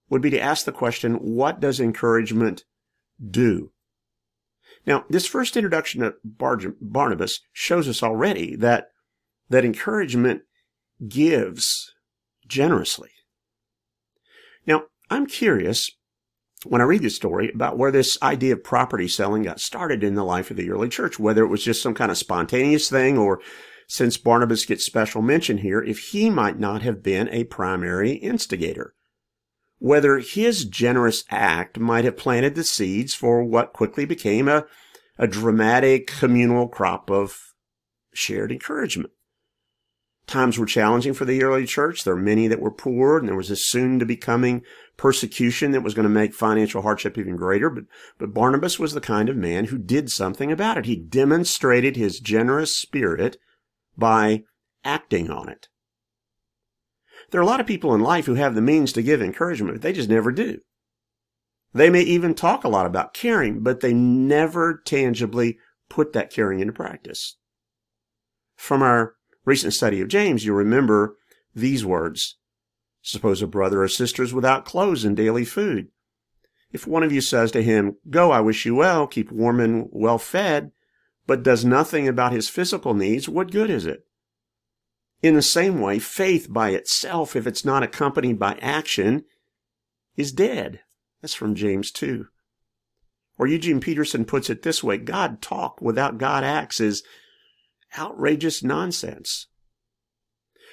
would 0.09 0.21
be 0.21 0.29
to 0.29 0.39
ask 0.39 0.65
the 0.65 0.71
question, 0.71 1.15
what 1.15 1.59
does 1.59 1.79
encouragement 1.79 2.63
do? 3.29 3.71
Now, 4.85 5.05
this 5.09 5.25
first 5.25 5.57
introduction 5.57 6.01
of 6.03 6.15
Bar- 6.23 6.75
Barnabas 6.81 7.41
shows 7.53 7.87
us 7.87 8.01
already 8.01 8.55
that, 8.57 8.89
that 9.49 9.65
encouragement 9.65 10.43
gives 11.07 11.93
generously. 12.47 13.09
Now, 14.65 14.83
I'm 15.09 15.25
curious 15.25 15.91
when 16.65 16.81
I 16.81 16.85
read 16.85 17.01
this 17.01 17.15
story 17.15 17.51
about 17.53 17.77
where 17.77 17.91
this 17.91 18.17
idea 18.21 18.53
of 18.53 18.63
property 18.63 19.07
selling 19.07 19.43
got 19.43 19.59
started 19.59 20.03
in 20.03 20.15
the 20.15 20.25
life 20.25 20.51
of 20.51 20.57
the 20.57 20.69
early 20.69 20.89
church, 20.89 21.19
whether 21.19 21.43
it 21.43 21.49
was 21.49 21.63
just 21.63 21.81
some 21.81 21.93
kind 21.93 22.11
of 22.11 22.17
spontaneous 22.17 22.89
thing 22.89 23.17
or 23.17 23.39
since 23.87 24.17
Barnabas 24.17 24.65
gets 24.65 24.85
special 24.85 25.21
mention 25.21 25.59
here, 25.59 25.81
if 25.81 26.09
he 26.09 26.29
might 26.29 26.59
not 26.59 26.83
have 26.83 27.01
been 27.01 27.27
a 27.29 27.45
primary 27.45 28.11
instigator. 28.11 28.93
Whether 29.79 30.19
his 30.19 30.65
generous 30.65 31.23
act 31.29 31.79
might 31.79 32.05
have 32.05 32.17
planted 32.17 32.55
the 32.55 32.63
seeds 32.63 33.13
for 33.13 33.43
what 33.43 33.73
quickly 33.73 34.05
became 34.05 34.47
a, 34.47 34.65
a 35.17 35.27
dramatic 35.27 36.07
communal 36.07 36.67
crop 36.67 37.09
of 37.09 37.53
shared 38.13 38.51
encouragement. 38.51 39.11
Times 40.27 40.59
were 40.59 40.67
challenging 40.67 41.13
for 41.13 41.25
the 41.25 41.41
early 41.41 41.65
church. 41.65 42.03
There 42.03 42.13
were 42.13 42.21
many 42.21 42.47
that 42.47 42.59
were 42.59 42.69
poor, 42.69 43.17
and 43.17 43.27
there 43.27 43.35
was 43.35 43.49
a 43.49 43.55
soon 43.55 43.97
to 43.97 44.05
be 44.05 44.15
coming 44.15 44.61
persecution 44.95 45.71
that 45.71 45.81
was 45.81 45.95
going 45.95 46.03
to 46.03 46.09
make 46.09 46.35
financial 46.35 46.83
hardship 46.83 47.17
even 47.17 47.35
greater. 47.35 47.69
But, 47.69 47.85
but 48.19 48.33
Barnabas 48.33 48.77
was 48.77 48.93
the 48.93 49.01
kind 49.01 49.27
of 49.27 49.35
man 49.35 49.65
who 49.65 49.79
did 49.79 50.11
something 50.11 50.51
about 50.51 50.77
it. 50.77 50.85
He 50.85 50.97
demonstrated 50.97 51.95
his 51.95 52.19
generous 52.19 52.77
spirit 52.77 53.37
by 53.97 54.43
acting 54.83 55.31
on 55.31 55.49
it. 55.49 55.68
There 57.31 57.39
are 57.39 57.43
a 57.43 57.47
lot 57.47 57.59
of 57.59 57.67
people 57.67 57.93
in 57.93 58.01
life 58.01 58.25
who 58.25 58.35
have 58.35 58.55
the 58.55 58.61
means 58.61 58.91
to 58.93 59.01
give 59.01 59.21
encouragement, 59.21 59.75
but 59.75 59.81
they 59.81 59.93
just 59.93 60.09
never 60.09 60.31
do. 60.31 60.59
They 61.73 61.89
may 61.89 62.01
even 62.01 62.33
talk 62.33 62.63
a 62.63 62.69
lot 62.69 62.87
about 62.87 63.13
caring, 63.13 63.61
but 63.61 63.81
they 63.81 63.93
never 63.93 64.81
tangibly 64.85 65.59
put 65.89 66.13
that 66.13 66.31
caring 66.31 66.59
into 66.59 66.73
practice. 66.73 67.37
From 68.55 68.81
our 68.81 69.15
recent 69.45 69.73
study 69.73 70.01
of 70.01 70.07
James, 70.07 70.45
you'll 70.45 70.55
remember 70.55 71.15
these 71.53 71.85
words. 71.85 72.37
Suppose 73.01 73.41
a 73.41 73.47
brother 73.47 73.83
or 73.83 73.87
sister 73.87 74.23
is 74.23 74.33
without 74.33 74.65
clothes 74.65 75.05
and 75.05 75.15
daily 75.15 75.45
food. 75.45 75.89
If 76.71 76.85
one 76.85 77.03
of 77.03 77.11
you 77.11 77.21
says 77.21 77.51
to 77.51 77.63
him, 77.63 77.97
Go, 78.09 78.31
I 78.31 78.41
wish 78.41 78.65
you 78.65 78.75
well, 78.75 79.07
keep 79.07 79.31
warm 79.31 79.59
and 79.59 79.87
well 79.91 80.17
fed, 80.17 80.71
but 81.25 81.43
does 81.43 81.63
nothing 81.63 82.07
about 82.07 82.31
his 82.31 82.49
physical 82.49 82.93
needs, 82.93 83.29
what 83.29 83.51
good 83.51 83.69
is 83.69 83.85
it? 83.85 84.05
In 85.21 85.35
the 85.35 85.41
same 85.41 85.81
way, 85.81 85.99
faith 85.99 86.47
by 86.49 86.69
itself, 86.69 87.35
if 87.35 87.45
it's 87.45 87.65
not 87.65 87.83
accompanied 87.83 88.39
by 88.39 88.57
action, 88.61 89.25
is 90.15 90.31
dead. 90.31 90.81
That's 91.21 91.33
from 91.33 91.55
James 91.55 91.91
2. 91.91 92.25
Or 93.37 93.47
Eugene 93.47 93.79
Peterson 93.79 94.25
puts 94.25 94.49
it 94.49 94.61
this 94.61 94.83
way 94.83 94.97
God 94.97 95.41
talk 95.41 95.81
without 95.81 96.17
God 96.17 96.43
acts 96.43 96.79
is 96.79 97.03
outrageous 97.97 98.63
nonsense. 98.63 99.47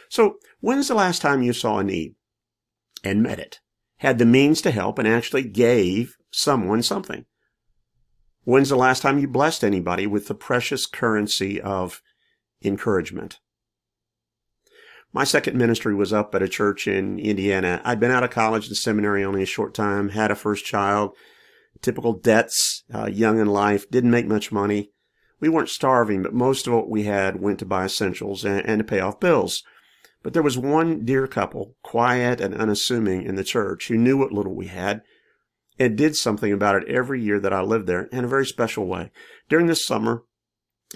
So, 0.09 0.37
when's 0.61 0.89
the 0.89 0.95
last 0.95 1.23
time 1.23 1.43
you 1.43 1.53
saw 1.53 1.79
a 1.79 1.85
need 1.85 2.15
and 3.03 3.23
met 3.23 3.41
it, 3.41 3.61
had 3.99 4.19
the 4.19 4.27
means 4.27 4.61
to 4.63 4.71
help, 4.71 4.99
and 4.99 5.09
actually 5.09 5.43
gave 5.43 6.17
someone 6.31 6.83
something? 6.83 7.25
When's 8.45 8.69
the 8.69 8.77
last 8.77 9.03
time 9.03 9.19
you 9.19 9.27
blessed 9.27 9.65
anybody 9.65 10.07
with 10.07 10.29
the 10.29 10.35
precious 10.35 10.87
currency 10.87 11.61
of 11.61 12.01
encouragement? 12.63 13.41
My 15.13 15.25
second 15.25 15.57
ministry 15.57 15.95
was 15.95 16.13
up 16.13 16.35
at 16.35 16.43
a 16.43 16.49
church 16.49 16.87
in 16.87 17.19
Indiana. 17.19 17.81
I'd 17.85 18.01
been 18.01 18.11
out 18.11 18.25
of 18.25 18.31
college 18.31 18.69
and 18.69 18.77
seminary 18.77 19.25
only 19.25 19.43
a 19.43 19.47
short 19.47 19.75
time, 19.75 20.11
had 20.11 20.31
a 20.31 20.35
first 20.35 20.65
child, 20.65 21.17
typical 21.81 22.13
debts, 22.13 22.85
uh, 22.95 23.07
young 23.07 23.39
in 23.39 23.47
life, 23.47 23.89
didn't 23.91 24.11
make 24.11 24.27
much 24.27 24.53
money 24.53 24.91
we 25.41 25.49
weren't 25.49 25.69
starving, 25.69 26.23
but 26.23 26.35
most 26.35 26.67
of 26.67 26.73
what 26.73 26.89
we 26.89 27.05
had 27.05 27.41
went 27.41 27.59
to 27.59 27.67
buy 27.67 27.85
essentials 27.85 28.45
and, 28.45 28.65
and 28.67 28.79
to 28.79 28.85
pay 28.85 29.01
off 29.01 29.21
bills. 29.21 29.63
But 30.23 30.33
there 30.33 30.43
was 30.43 30.59
one 30.59 31.05
dear 31.05 31.27
couple, 31.27 31.77
quiet 31.83 32.41
and 32.41 32.55
unassuming 32.55 33.23
in 33.23 33.37
the 33.37 33.45
church, 33.45 33.89
who 33.89 33.97
knew 33.97 34.17
what 34.17 34.33
little 34.33 34.55
we 34.55 34.67
had 34.67 35.03
and 35.79 35.97
did 35.97 36.17
something 36.17 36.53
about 36.53 36.77
it 36.77 36.89
every 36.89 37.21
year 37.21 37.39
that 37.39 37.53
I 37.53 37.61
lived 37.61 37.87
there 37.87 38.05
in 38.05 38.25
a 38.25 38.29
very 38.29 38.47
special 38.47 38.87
way. 38.87 39.11
During 39.49 39.67
the 39.67 39.77
summer, 39.77 40.25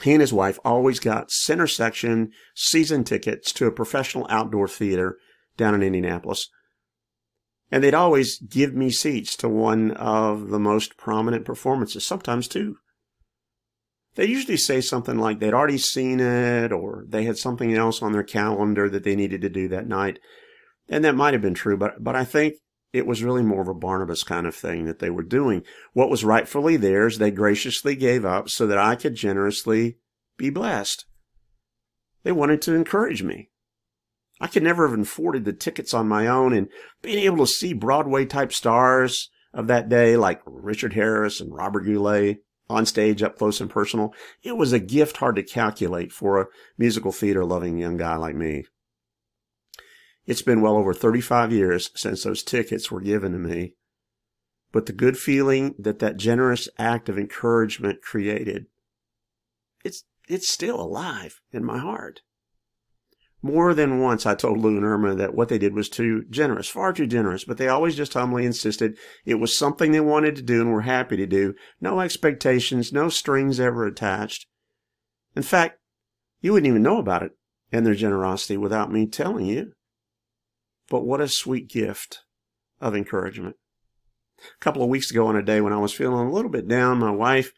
he 0.03 0.13
and 0.13 0.21
his 0.21 0.33
wife 0.33 0.59
always 0.65 1.01
got 1.01 1.31
center 1.31 1.67
section 1.67 2.31
season 2.55 3.05
tickets 3.05 3.53
to 3.53 3.67
a 3.67 3.73
professional 3.73 4.27
outdoor 4.31 4.69
theater 4.69 5.19
down 5.57 5.75
in 5.75 5.83
Indianapolis. 5.83 6.49
And 7.71 7.85
they'd 7.85 7.95
always 7.95 8.39
give 8.39 8.75
me 8.75 8.91
seats 8.91 9.37
to 9.37 9.49
one 9.49 9.93
of 9.93 10.49
the 10.49 10.59
most 10.59 10.97
prominent 10.97 11.45
performances, 11.45 12.05
sometimes 12.05 12.49
two 12.49 12.77
they 14.17 14.27
usually 14.27 14.57
say 14.57 14.81
something 14.81 15.19
like 15.19 15.39
they'd 15.39 15.55
already 15.55 15.79
seen 15.79 16.21
it 16.21 16.73
or 16.73 17.05
they 17.09 17.25
had 17.25 17.39
something 17.39 17.75
else 17.75 18.03
on 18.03 18.13
their 18.13 18.23
calendar 18.23 18.89
that 18.89 19.05
they 19.05 19.17
needed 19.17 19.41
to 19.43 19.49
do 19.49 19.69
that 19.69 19.87
night. 19.87 20.19
And 20.89 21.05
that 21.05 21.15
might 21.15 21.33
have 21.33 21.43
been 21.43 21.55
true, 21.55 21.77
but, 21.77 22.03
but 22.03 22.17
I 22.17 22.25
think 22.25 22.55
it 22.93 23.07
was 23.07 23.23
really 23.23 23.43
more 23.43 23.63
of 23.63 23.69
a 23.69 23.75
Barnabas 23.75 24.25
kind 24.25 24.47
of 24.47 24.55
thing 24.55 24.85
that 24.85 24.99
they 24.99 25.11
were 25.11 25.23
doing. 25.23 25.63
What 25.93 26.11
was 26.11 26.25
rightfully 26.25 26.77
theirs, 26.77 27.19
they 27.19 27.31
graciously 27.31 27.95
gave 27.95 28.25
up 28.25 28.49
so 28.49 28.67
that 28.67 28.79
I 28.79 28.97
could 28.97 29.15
generously 29.15 29.99
be 30.37 30.51
blessed. 30.51 31.05
They 32.23 32.33
wanted 32.33 32.61
to 32.63 32.75
encourage 32.75 33.23
me. 33.23 33.51
I 34.41 34.47
could 34.47 34.63
never 34.63 34.89
have 34.89 34.99
afforded 34.99 35.45
the 35.45 35.53
tickets 35.53 35.93
on 35.93 36.09
my 36.09 36.27
own 36.27 36.53
and 36.53 36.69
being 37.03 37.25
able 37.25 37.47
to 37.47 37.53
see 37.53 37.73
Broadway 37.73 38.25
type 38.25 38.53
stars 38.53 39.31
of 39.53 39.67
that 39.67 39.89
day 39.89 40.17
like 40.17 40.41
Richard 40.47 40.95
Harris 40.95 41.41
and 41.41 41.55
Robert 41.55 41.85
Goulet 41.85 42.39
on 42.69 42.87
stage 42.87 43.23
up 43.23 43.37
close 43.37 43.61
and 43.61 43.69
personal. 43.69 44.15
It 44.43 44.57
was 44.57 44.73
a 44.73 44.79
gift 44.79 45.19
hard 45.19 45.37
to 45.37 45.43
calculate 45.43 46.13
for 46.13 46.41
a 46.41 46.47
musical 46.79 47.13
theater 47.13 47.45
loving 47.45 47.79
young 47.79 47.97
guy 47.97 48.17
like 48.17 48.35
me. 48.35 48.65
It's 50.27 50.43
been 50.43 50.61
well 50.61 50.77
over 50.77 50.95
35 50.95 51.53
years 51.53 51.91
since 51.95 52.23
those 52.23 52.43
tickets 52.43 52.91
were 52.91 53.01
given 53.01 53.33
to 53.33 53.39
me, 53.39 53.75
but 54.73 54.87
the 54.87 54.93
good 54.93 55.19
feeling 55.19 55.75
that 55.79 55.99
that 55.99 56.17
generous 56.17 56.69
act 56.79 57.09
of 57.09 57.19
encouragement 57.19 58.03
created, 58.03 58.67
it's, 59.85 60.05
it's 60.29 60.49
still 60.49 60.81
alive 60.81 61.41
in 61.53 61.65
my 61.65 61.79
heart. 61.79 62.21
More 63.43 63.73
than 63.73 64.01
once, 64.01 64.27
I 64.27 64.35
told 64.35 64.59
Lou 64.59 64.77
and 64.77 64.85
Irma 64.85 65.15
that 65.15 65.35
what 65.35 65.49
they 65.49 65.57
did 65.57 65.73
was 65.73 65.89
too 65.89 66.25
generous, 66.29 66.69
far 66.69 66.93
too 66.93 67.07
generous, 67.07 67.45
but 67.45 67.57
they 67.57 67.69
always 67.69 67.97
just 67.97 68.13
humbly 68.13 68.45
insisted 68.45 68.99
it 69.25 69.37
was 69.37 69.57
something 69.57 69.93
they 69.93 70.01
wanted 70.01 70.37
to 70.37 70.43
do 70.43 70.61
and 70.61 70.71
were 70.71 70.83
happy 70.83 71.17
to 71.17 71.27
do. 71.27 71.55
No 71.81 72.01
expectations, 72.01 72.93
no 72.93 73.09
strings 73.09 73.59
ever 73.59 73.87
attached. 73.87 74.47
In 75.35 75.43
fact, 75.43 75.79
you 76.43 76.53
wouldn't 76.53 76.69
even 76.69 76.83
know 76.83 76.99
about 76.99 77.23
it 77.23 77.33
and 77.73 77.87
their 77.87 77.95
generosity 77.95 78.59
without 78.59 78.93
me 78.93 79.07
telling 79.07 79.47
you. 79.47 79.73
But 80.91 81.07
what 81.07 81.23
a 81.23 81.29
sweet 81.29 81.69
gift 81.69 82.25
of 82.81 82.95
encouragement. 82.95 83.57
A 84.41 84.63
couple 84.63 84.83
of 84.83 84.91
weeks 84.91 85.11
ago 85.11 85.27
on 85.27 85.37
a 85.37 85.43
day 85.43 85.63
when 85.63 85.73
I 85.73 85.79
was 85.79 85.95
feeling 85.95 86.27
a 86.27 86.33
little 86.33 86.51
bit 86.51 86.69
down, 86.69 86.99
my 86.99 87.11
wife 87.11 87.53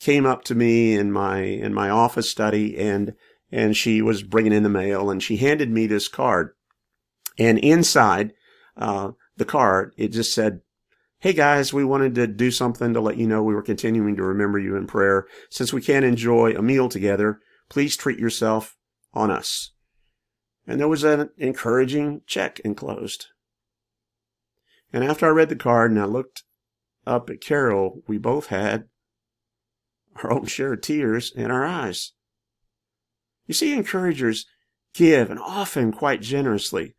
came 0.00 0.26
up 0.26 0.42
to 0.44 0.56
me 0.56 0.94
in 0.94 1.12
my, 1.12 1.38
in 1.38 1.72
my 1.72 1.90
office 1.90 2.28
study 2.28 2.76
and 2.76 3.14
and 3.52 3.76
she 3.76 4.02
was 4.02 4.24
bringing 4.24 4.52
in 4.52 4.64
the 4.64 4.68
mail 4.68 5.10
and 5.10 5.22
she 5.22 5.36
handed 5.36 5.70
me 5.70 5.86
this 5.86 6.08
card. 6.08 6.50
And 7.38 7.56
inside 7.58 8.32
uh, 8.76 9.12
the 9.36 9.44
card, 9.44 9.92
it 9.96 10.08
just 10.08 10.34
said, 10.34 10.60
Hey 11.20 11.32
guys, 11.32 11.72
we 11.72 11.84
wanted 11.84 12.16
to 12.16 12.26
do 12.26 12.50
something 12.50 12.92
to 12.94 13.00
let 13.00 13.16
you 13.16 13.28
know 13.28 13.44
we 13.44 13.54
were 13.54 13.62
continuing 13.62 14.16
to 14.16 14.24
remember 14.24 14.58
you 14.58 14.74
in 14.74 14.88
prayer. 14.88 15.26
Since 15.50 15.72
we 15.72 15.80
can't 15.80 16.04
enjoy 16.04 16.54
a 16.54 16.62
meal 16.62 16.88
together, 16.88 17.38
please 17.70 17.96
treat 17.96 18.18
yourself 18.18 18.76
on 19.12 19.30
us. 19.30 19.70
And 20.66 20.80
there 20.80 20.88
was 20.88 21.04
an 21.04 21.30
encouraging 21.36 22.22
check 22.26 22.60
enclosed. 22.60 23.26
And 24.92 25.04
after 25.04 25.26
I 25.26 25.30
read 25.30 25.48
the 25.48 25.56
card 25.56 25.90
and 25.90 26.00
I 26.00 26.04
looked 26.04 26.42
up 27.06 27.28
at 27.28 27.40
Carol, 27.40 28.02
we 28.06 28.16
both 28.16 28.46
had 28.46 28.84
our 30.16 30.32
own 30.32 30.46
share 30.46 30.72
of 30.72 30.80
tears 30.80 31.32
in 31.34 31.50
our 31.50 31.64
eyes. 31.64 32.12
You 33.46 33.54
see, 33.54 33.74
encouragers 33.74 34.46
give 34.94 35.30
and 35.30 35.40
often 35.40 35.92
quite 35.92 36.22
generously. 36.22 36.94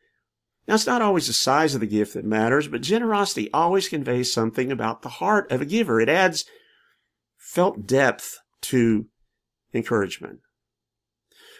Now, 0.67 0.75
it's 0.75 0.87
not 0.87 1.01
always 1.01 1.27
the 1.27 1.33
size 1.33 1.75
of 1.75 1.81
the 1.81 1.87
gift 1.87 2.13
that 2.13 2.25
matters, 2.25 2.67
but 2.67 2.81
generosity 2.81 3.51
always 3.53 3.87
conveys 3.87 4.33
something 4.33 4.71
about 4.71 5.01
the 5.01 5.09
heart 5.09 5.51
of 5.51 5.61
a 5.61 5.65
giver. 5.65 6.01
It 6.01 6.09
adds 6.09 6.45
felt 7.37 7.87
depth 7.87 8.39
to 8.61 9.05
encouragement. 9.73 10.39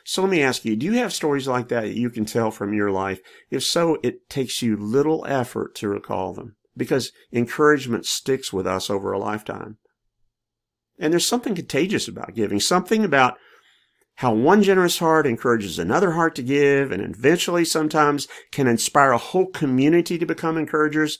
So 0.08 0.22
let 0.22 0.30
me 0.30 0.44
ask 0.44 0.64
you, 0.64 0.76
do 0.76 0.86
you 0.86 0.94
have 0.94 1.12
stories 1.12 1.48
like 1.48 1.68
that 1.70 1.82
that 1.82 1.98
you 1.98 2.12
can 2.12 2.26
tell 2.26 2.52
from 2.52 2.76
your 2.76 2.92
life? 2.92 3.22
If 3.50 3.64
so, 3.64 3.98
it 4.04 4.30
takes 4.30 4.62
you 4.62 4.78
little 4.78 5.26
effort 5.28 5.74
to 5.76 5.90
recall 5.90 6.32
them 6.32 6.56
because 6.78 7.12
encouragement 7.34 8.06
sticks 8.06 8.54
with 8.54 8.68
us 8.68 8.92
over 8.92 9.12
a 9.12 9.18
lifetime. 9.18 9.78
And 11.00 11.12
there's 11.12 11.28
something 11.28 11.56
contagious 11.56 12.08
about 12.08 12.36
giving, 12.36 12.60
something 12.60 13.04
about 13.04 13.38
how 14.18 14.32
one 14.32 14.62
generous 14.62 15.00
heart 15.00 15.26
encourages 15.26 15.80
another 15.80 16.12
heart 16.12 16.36
to 16.36 16.44
give 16.44 16.92
and 16.92 17.02
eventually 17.02 17.66
sometimes 17.66 18.28
can 18.52 18.68
inspire 18.68 19.12
a 19.12 19.18
whole 19.18 19.48
community 19.48 20.20
to 20.20 20.26
become 20.26 20.56
encouragers. 20.56 21.18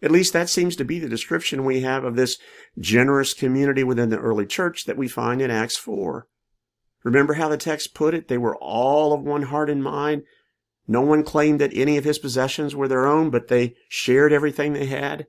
At 0.00 0.12
least 0.12 0.32
that 0.34 0.48
seems 0.48 0.76
to 0.76 0.84
be 0.84 1.00
the 1.00 1.08
description 1.08 1.64
we 1.64 1.80
have 1.80 2.04
of 2.04 2.14
this 2.14 2.38
generous 2.78 3.34
community 3.34 3.82
within 3.82 4.10
the 4.10 4.20
early 4.20 4.46
church 4.46 4.84
that 4.84 4.96
we 4.96 5.08
find 5.08 5.42
in 5.42 5.50
Acts 5.50 5.76
4. 5.76 6.28
Remember 7.04 7.34
how 7.34 7.48
the 7.48 7.56
text 7.56 7.94
put 7.94 8.14
it? 8.14 8.28
They 8.28 8.38
were 8.38 8.56
all 8.56 9.12
of 9.12 9.20
one 9.20 9.42
heart 9.42 9.70
and 9.70 9.84
mind. 9.84 10.24
No 10.88 11.02
one 11.02 11.22
claimed 11.22 11.60
that 11.60 11.74
any 11.74 11.96
of 11.96 12.04
his 12.04 12.18
possessions 12.18 12.74
were 12.74 12.88
their 12.88 13.06
own, 13.06 13.30
but 13.30 13.48
they 13.48 13.74
shared 13.88 14.32
everything 14.32 14.72
they 14.72 14.86
had. 14.86 15.26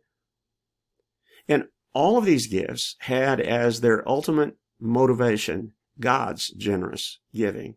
And 1.48 1.65
all 1.94 2.17
of 2.17 2.25
these 2.25 2.48
gifts 2.48 2.96
had 3.00 3.39
as 3.39 3.82
their 3.82 4.08
ultimate 4.08 4.58
motivation 4.79 5.74
God's 6.00 6.50
generous 6.50 7.20
giving. 7.34 7.75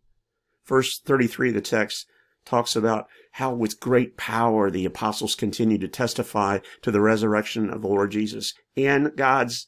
Verse 0.65 0.99
33 0.99 1.51
of 1.51 1.55
the 1.55 1.61
text 1.61 2.07
talks 2.45 2.75
about 2.75 3.09
how 3.33 3.53
with 3.53 3.81
great 3.81 4.17
power 4.17 4.71
the 4.71 4.85
apostles 4.85 5.35
continued 5.35 5.81
to 5.83 5.89
testify 5.89 6.59
to 6.83 6.91
the 6.91 7.01
resurrection 7.01 7.71
of 7.71 7.83
the 7.83 7.89
Lord 7.89 8.11
Jesus 8.11 8.55
and 8.77 9.17
God's 9.17 9.67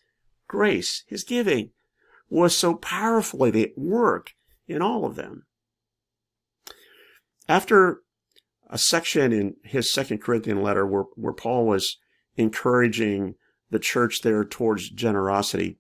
grace, 0.49 1.05
his 1.07 1.25
giving 1.25 1.71
was 2.31 2.57
so 2.57 2.75
powerfully 2.75 3.63
at 3.63 3.77
work 3.77 4.33
in 4.67 4.81
all 4.81 5.05
of 5.05 5.17
them. 5.17 5.45
After 7.49 8.03
a 8.69 8.79
section 8.79 9.33
in 9.33 9.57
his 9.65 9.93
second 9.93 10.19
Corinthian 10.23 10.63
letter 10.63 10.87
where, 10.87 11.05
where 11.17 11.33
Paul 11.33 11.67
was 11.67 11.99
encouraging 12.37 13.35
the 13.71 13.81
church 13.81 14.23
there 14.23 14.45
towards 14.45 14.89
generosity, 14.89 15.79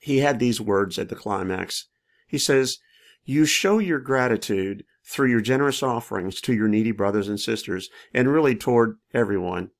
he 0.00 0.18
had 0.18 0.38
these 0.38 0.60
words 0.60 0.98
at 0.98 1.08
the 1.08 1.16
climax. 1.16 1.88
He 2.28 2.38
says, 2.38 2.78
You 3.24 3.46
show 3.46 3.78
your 3.78 3.98
gratitude 3.98 4.84
through 5.04 5.30
your 5.30 5.40
generous 5.40 5.82
offerings 5.82 6.40
to 6.42 6.52
your 6.52 6.68
needy 6.68 6.92
brothers 6.92 7.28
and 7.28 7.40
sisters, 7.40 7.88
and 8.12 8.28
really 8.28 8.54
toward 8.54 8.98
everyone. 9.14 9.70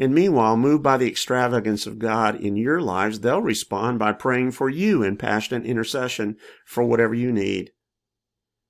And 0.00 0.14
meanwhile, 0.14 0.56
moved 0.56 0.82
by 0.82 0.96
the 0.96 1.06
extravagance 1.06 1.86
of 1.86 1.98
God 1.98 2.34
in 2.34 2.56
your 2.56 2.80
lives, 2.80 3.20
they'll 3.20 3.42
respond 3.42 3.98
by 3.98 4.14
praying 4.14 4.52
for 4.52 4.70
you 4.70 5.02
in 5.02 5.18
passionate 5.18 5.66
intercession 5.66 6.38
for 6.64 6.82
whatever 6.82 7.12
you 7.12 7.30
need. 7.30 7.72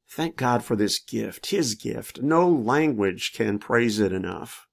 Thank 0.08 0.34
God 0.34 0.64
for 0.64 0.74
this 0.74 0.98
gift, 0.98 1.50
His 1.50 1.76
gift. 1.76 2.20
No 2.20 2.48
language 2.48 3.32
can 3.32 3.60
praise 3.60 4.00
it 4.00 4.12
enough. 4.12 4.66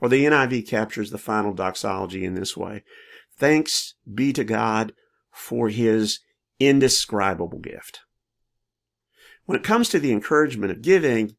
Or 0.00 0.08
the 0.08 0.24
NIV 0.24 0.68
captures 0.68 1.12
the 1.12 1.16
final 1.16 1.54
doxology 1.54 2.24
in 2.24 2.34
this 2.34 2.56
way. 2.56 2.82
Thanks 3.38 3.94
be 4.12 4.32
to 4.32 4.42
God 4.42 4.94
for 5.30 5.68
His 5.68 6.18
indescribable 6.58 7.60
gift. 7.60 8.00
When 9.44 9.56
it 9.56 9.64
comes 9.64 9.88
to 9.90 10.00
the 10.00 10.10
encouragement 10.10 10.72
of 10.72 10.82
giving, 10.82 11.36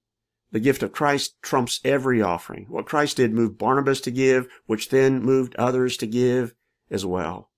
the 0.55 0.61
gift 0.61 0.81
of 0.83 0.93
Christ 0.93 1.35
trumps 1.41 1.81
every 1.83 2.21
offering. 2.21 2.67
What 2.69 2.85
Christ 2.85 3.17
did 3.17 3.33
moved 3.33 3.57
Barnabas 3.57 3.99
to 3.99 4.09
give, 4.09 4.47
which 4.67 4.87
then 4.87 5.21
moved 5.21 5.53
others 5.57 5.97
to 5.97 6.07
give 6.07 6.53
as 6.89 7.05
well. 7.05 7.51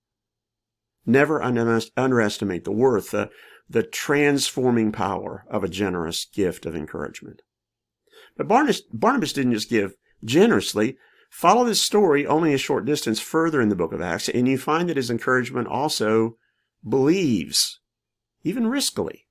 Never 1.06 1.40
underestimate 1.40 2.64
the 2.64 2.72
worth, 2.72 3.12
the, 3.12 3.30
the 3.70 3.84
transforming 3.84 4.90
power 4.90 5.46
of 5.48 5.62
a 5.62 5.68
generous 5.68 6.24
gift 6.24 6.66
of 6.66 6.74
encouragement. 6.74 7.42
But 8.36 8.48
Barnabas, 8.48 8.80
Barnabas 8.92 9.32
didn't 9.32 9.52
just 9.52 9.70
give 9.70 9.94
generously. 10.24 10.98
Follow 11.30 11.64
this 11.64 11.80
story 11.80 12.26
only 12.26 12.52
a 12.52 12.58
short 12.58 12.84
distance 12.84 13.20
further 13.20 13.60
in 13.60 13.68
the 13.68 13.76
book 13.76 13.92
of 13.92 14.00
Acts, 14.00 14.28
and 14.28 14.48
you 14.48 14.58
find 14.58 14.88
that 14.88 14.96
his 14.96 15.08
encouragement 15.08 15.68
also 15.68 16.36
believes, 16.82 17.78
even 18.42 18.64
riskily. 18.64 19.26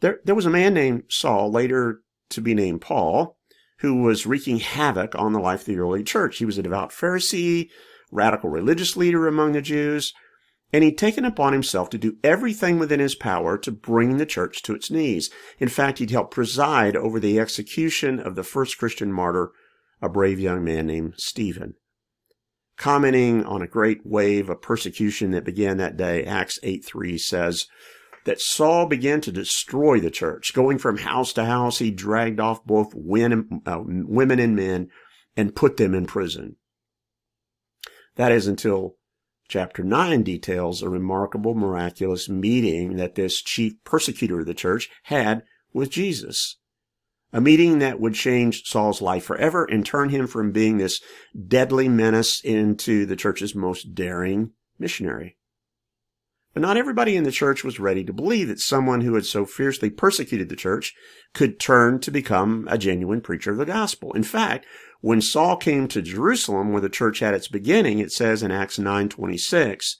There, 0.00 0.18
there 0.24 0.34
was 0.34 0.46
a 0.46 0.50
man 0.50 0.74
named 0.74 1.04
Saul, 1.08 1.52
later 1.52 2.02
to 2.30 2.40
be 2.40 2.54
named 2.54 2.80
Paul, 2.80 3.36
who 3.78 4.02
was 4.02 4.26
wreaking 4.26 4.58
havoc 4.58 5.14
on 5.14 5.32
the 5.32 5.40
life 5.40 5.60
of 5.60 5.66
the 5.66 5.78
early 5.78 6.02
church. 6.02 6.38
He 6.38 6.44
was 6.44 6.58
a 6.58 6.62
devout 6.62 6.90
Pharisee, 6.90 7.68
radical 8.10 8.50
religious 8.50 8.96
leader 8.96 9.26
among 9.26 9.52
the 9.52 9.62
Jews, 9.62 10.12
and 10.72 10.84
he'd 10.84 10.98
taken 10.98 11.24
upon 11.24 11.52
himself 11.52 11.88
to 11.90 11.98
do 11.98 12.16
everything 12.22 12.78
within 12.78 13.00
his 13.00 13.14
power 13.14 13.56
to 13.58 13.72
bring 13.72 14.16
the 14.16 14.26
church 14.26 14.62
to 14.62 14.74
its 14.74 14.90
knees. 14.90 15.30
In 15.58 15.68
fact, 15.68 15.98
he'd 15.98 16.10
helped 16.10 16.34
preside 16.34 16.96
over 16.96 17.18
the 17.18 17.40
execution 17.40 18.20
of 18.20 18.34
the 18.34 18.42
first 18.42 18.78
Christian 18.78 19.12
martyr, 19.12 19.50
a 20.02 20.08
brave 20.08 20.38
young 20.38 20.62
man 20.62 20.86
named 20.86 21.14
Stephen. 21.16 21.74
Commenting 22.76 23.44
on 23.44 23.62
a 23.62 23.66
great 23.66 24.04
wave 24.04 24.48
of 24.48 24.62
persecution 24.62 25.30
that 25.32 25.44
began 25.44 25.78
that 25.78 25.96
day, 25.96 26.24
Acts 26.24 26.58
8 26.62 26.84
3 26.84 27.18
says, 27.18 27.66
that 28.24 28.40
Saul 28.40 28.86
began 28.86 29.20
to 29.22 29.32
destroy 29.32 30.00
the 30.00 30.10
church. 30.10 30.52
Going 30.54 30.78
from 30.78 30.98
house 30.98 31.32
to 31.34 31.44
house, 31.44 31.78
he 31.78 31.90
dragged 31.90 32.40
off 32.40 32.64
both 32.64 32.92
women, 32.94 33.62
uh, 33.66 33.80
women 33.84 34.38
and 34.38 34.54
men 34.54 34.88
and 35.36 35.54
put 35.54 35.76
them 35.76 35.94
in 35.94 36.06
prison. 36.06 36.56
That 38.16 38.32
is 38.32 38.46
until 38.46 38.96
chapter 39.48 39.82
9 39.82 40.22
details 40.22 40.82
a 40.82 40.88
remarkable, 40.88 41.54
miraculous 41.54 42.28
meeting 42.28 42.96
that 42.96 43.14
this 43.14 43.40
chief 43.40 43.72
persecutor 43.84 44.40
of 44.40 44.46
the 44.46 44.54
church 44.54 44.90
had 45.04 45.42
with 45.72 45.90
Jesus. 45.90 46.58
A 47.32 47.40
meeting 47.40 47.78
that 47.78 48.00
would 48.00 48.14
change 48.14 48.64
Saul's 48.64 49.02
life 49.02 49.24
forever 49.24 49.64
and 49.64 49.84
turn 49.84 50.08
him 50.08 50.26
from 50.26 50.50
being 50.50 50.78
this 50.78 51.00
deadly 51.46 51.88
menace 51.88 52.40
into 52.42 53.06
the 53.06 53.16
church's 53.16 53.54
most 53.54 53.94
daring 53.94 54.52
missionary. 54.78 55.37
But 56.58 56.62
not 56.62 56.76
everybody 56.76 57.14
in 57.14 57.22
the 57.22 57.30
church 57.30 57.62
was 57.62 57.78
ready 57.78 58.02
to 58.02 58.12
believe 58.12 58.48
that 58.48 58.58
someone 58.58 59.02
who 59.02 59.14
had 59.14 59.24
so 59.24 59.46
fiercely 59.46 59.90
persecuted 59.90 60.48
the 60.48 60.56
church 60.56 60.92
could 61.32 61.60
turn 61.60 62.00
to 62.00 62.10
become 62.10 62.66
a 62.68 62.76
genuine 62.76 63.20
preacher 63.20 63.52
of 63.52 63.58
the 63.58 63.64
gospel. 63.64 64.12
In 64.14 64.24
fact, 64.24 64.66
when 65.00 65.22
Saul 65.22 65.56
came 65.56 65.86
to 65.86 66.02
Jerusalem, 66.02 66.72
where 66.72 66.80
the 66.80 66.88
church 66.88 67.20
had 67.20 67.32
its 67.32 67.46
beginning, 67.46 68.00
it 68.00 68.10
says 68.10 68.42
in 68.42 68.50
Acts 68.50 68.76
9:26 68.76 69.98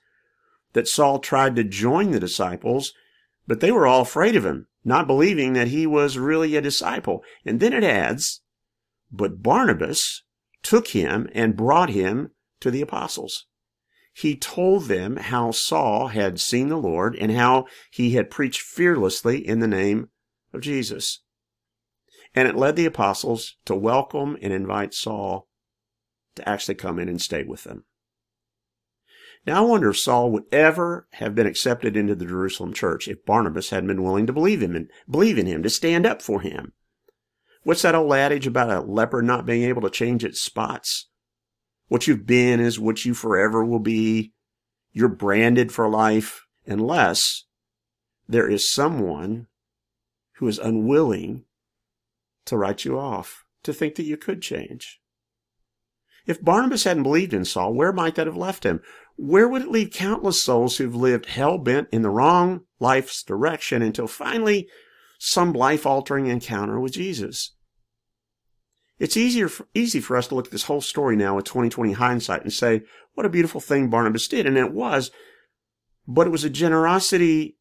that 0.72 0.88
Saul 0.88 1.20
tried 1.20 1.54
to 1.54 1.62
join 1.62 2.10
the 2.10 2.18
disciples, 2.18 2.92
but 3.46 3.60
they 3.60 3.70
were 3.70 3.86
all 3.86 4.00
afraid 4.00 4.34
of 4.34 4.44
him, 4.44 4.66
not 4.84 5.06
believing 5.06 5.52
that 5.52 5.68
he 5.68 5.86
was 5.86 6.18
really 6.18 6.56
a 6.56 6.60
disciple. 6.60 7.22
And 7.44 7.60
then 7.60 7.72
it 7.72 7.84
adds, 7.84 8.40
but 9.12 9.44
Barnabas 9.44 10.24
took 10.64 10.88
him 10.88 11.28
and 11.34 11.56
brought 11.56 11.90
him 11.90 12.32
to 12.58 12.72
the 12.72 12.82
apostles 12.82 13.46
he 14.18 14.34
told 14.34 14.84
them 14.84 15.16
how 15.16 15.52
Saul 15.52 16.08
had 16.08 16.40
seen 16.40 16.68
the 16.68 16.76
Lord 16.76 17.14
and 17.14 17.30
how 17.30 17.66
he 17.88 18.14
had 18.14 18.32
preached 18.32 18.60
fearlessly 18.60 19.46
in 19.46 19.60
the 19.60 19.68
name 19.68 20.08
of 20.52 20.60
Jesus. 20.60 21.22
And 22.34 22.48
it 22.48 22.56
led 22.56 22.74
the 22.74 22.84
apostles 22.84 23.56
to 23.66 23.76
welcome 23.76 24.36
and 24.42 24.52
invite 24.52 24.92
Saul 24.92 25.46
to 26.34 26.48
actually 26.48 26.74
come 26.74 26.98
in 26.98 27.08
and 27.08 27.22
stay 27.22 27.44
with 27.44 27.62
them. 27.62 27.84
Now 29.46 29.58
I 29.58 29.66
wonder 29.68 29.90
if 29.90 30.00
Saul 30.00 30.32
would 30.32 30.46
ever 30.50 31.06
have 31.12 31.36
been 31.36 31.46
accepted 31.46 31.96
into 31.96 32.16
the 32.16 32.26
Jerusalem 32.26 32.72
church 32.72 33.06
if 33.06 33.24
Barnabas 33.24 33.70
hadn't 33.70 33.86
been 33.86 34.02
willing 34.02 34.26
to 34.26 34.32
believe 34.32 34.60
him 34.60 34.74
and 34.74 34.90
believe 35.08 35.38
in 35.38 35.46
him, 35.46 35.62
to 35.62 35.70
stand 35.70 36.04
up 36.04 36.22
for 36.22 36.40
him. 36.40 36.72
What's 37.62 37.82
that 37.82 37.94
old 37.94 38.12
adage 38.12 38.48
about 38.48 38.70
a 38.70 38.80
leper 38.80 39.22
not 39.22 39.46
being 39.46 39.62
able 39.62 39.82
to 39.82 39.90
change 39.90 40.24
its 40.24 40.42
spots? 40.42 41.08
What 41.88 42.06
you've 42.06 42.26
been 42.26 42.60
is 42.60 42.78
what 42.78 43.04
you 43.04 43.14
forever 43.14 43.64
will 43.64 43.78
be. 43.78 44.32
You're 44.92 45.08
branded 45.08 45.72
for 45.72 45.88
life 45.88 46.46
unless 46.66 47.44
there 48.28 48.48
is 48.48 48.70
someone 48.70 49.46
who 50.34 50.48
is 50.48 50.58
unwilling 50.58 51.44
to 52.44 52.56
write 52.56 52.84
you 52.84 52.98
off, 52.98 53.44
to 53.62 53.72
think 53.72 53.96
that 53.96 54.04
you 54.04 54.16
could 54.16 54.40
change. 54.40 55.00
If 56.26 56.44
Barnabas 56.44 56.84
hadn't 56.84 57.02
believed 57.04 57.32
in 57.32 57.44
Saul, 57.44 57.74
where 57.74 57.92
might 57.92 58.14
that 58.16 58.26
have 58.26 58.36
left 58.36 58.64
him? 58.64 58.82
Where 59.16 59.48
would 59.48 59.62
it 59.62 59.70
leave 59.70 59.90
countless 59.90 60.42
souls 60.42 60.76
who've 60.76 60.94
lived 60.94 61.26
hell 61.26 61.58
bent 61.58 61.88
in 61.90 62.02
the 62.02 62.10
wrong 62.10 62.62
life's 62.78 63.22
direction 63.22 63.82
until 63.82 64.06
finally 64.06 64.68
some 65.18 65.52
life 65.52 65.86
altering 65.86 66.26
encounter 66.26 66.78
with 66.78 66.92
Jesus? 66.92 67.54
It's 68.98 69.16
easier 69.16 69.48
for, 69.48 69.66
easy 69.74 70.00
for 70.00 70.16
us 70.16 70.26
to 70.28 70.34
look 70.34 70.46
at 70.46 70.52
this 70.52 70.64
whole 70.64 70.80
story 70.80 71.16
now 71.16 71.36
with 71.36 71.44
2020 71.44 71.92
hindsight 71.92 72.42
and 72.42 72.52
say, 72.52 72.82
what 73.14 73.26
a 73.26 73.30
beautiful 73.30 73.60
thing 73.60 73.90
Barnabas 73.90 74.28
did. 74.28 74.46
And 74.46 74.56
it 74.56 74.72
was, 74.72 75.10
but 76.06 76.26
it 76.26 76.30
was 76.30 76.44
a 76.44 76.50
generosity 76.50 77.56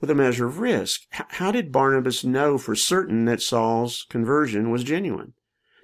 with 0.00 0.10
a 0.10 0.14
measure 0.14 0.46
of 0.46 0.58
risk. 0.58 1.02
H- 1.12 1.26
how 1.30 1.50
did 1.50 1.72
Barnabas 1.72 2.24
know 2.24 2.56
for 2.56 2.74
certain 2.74 3.24
that 3.26 3.42
Saul's 3.42 4.06
conversion 4.08 4.70
was 4.70 4.84
genuine? 4.84 5.34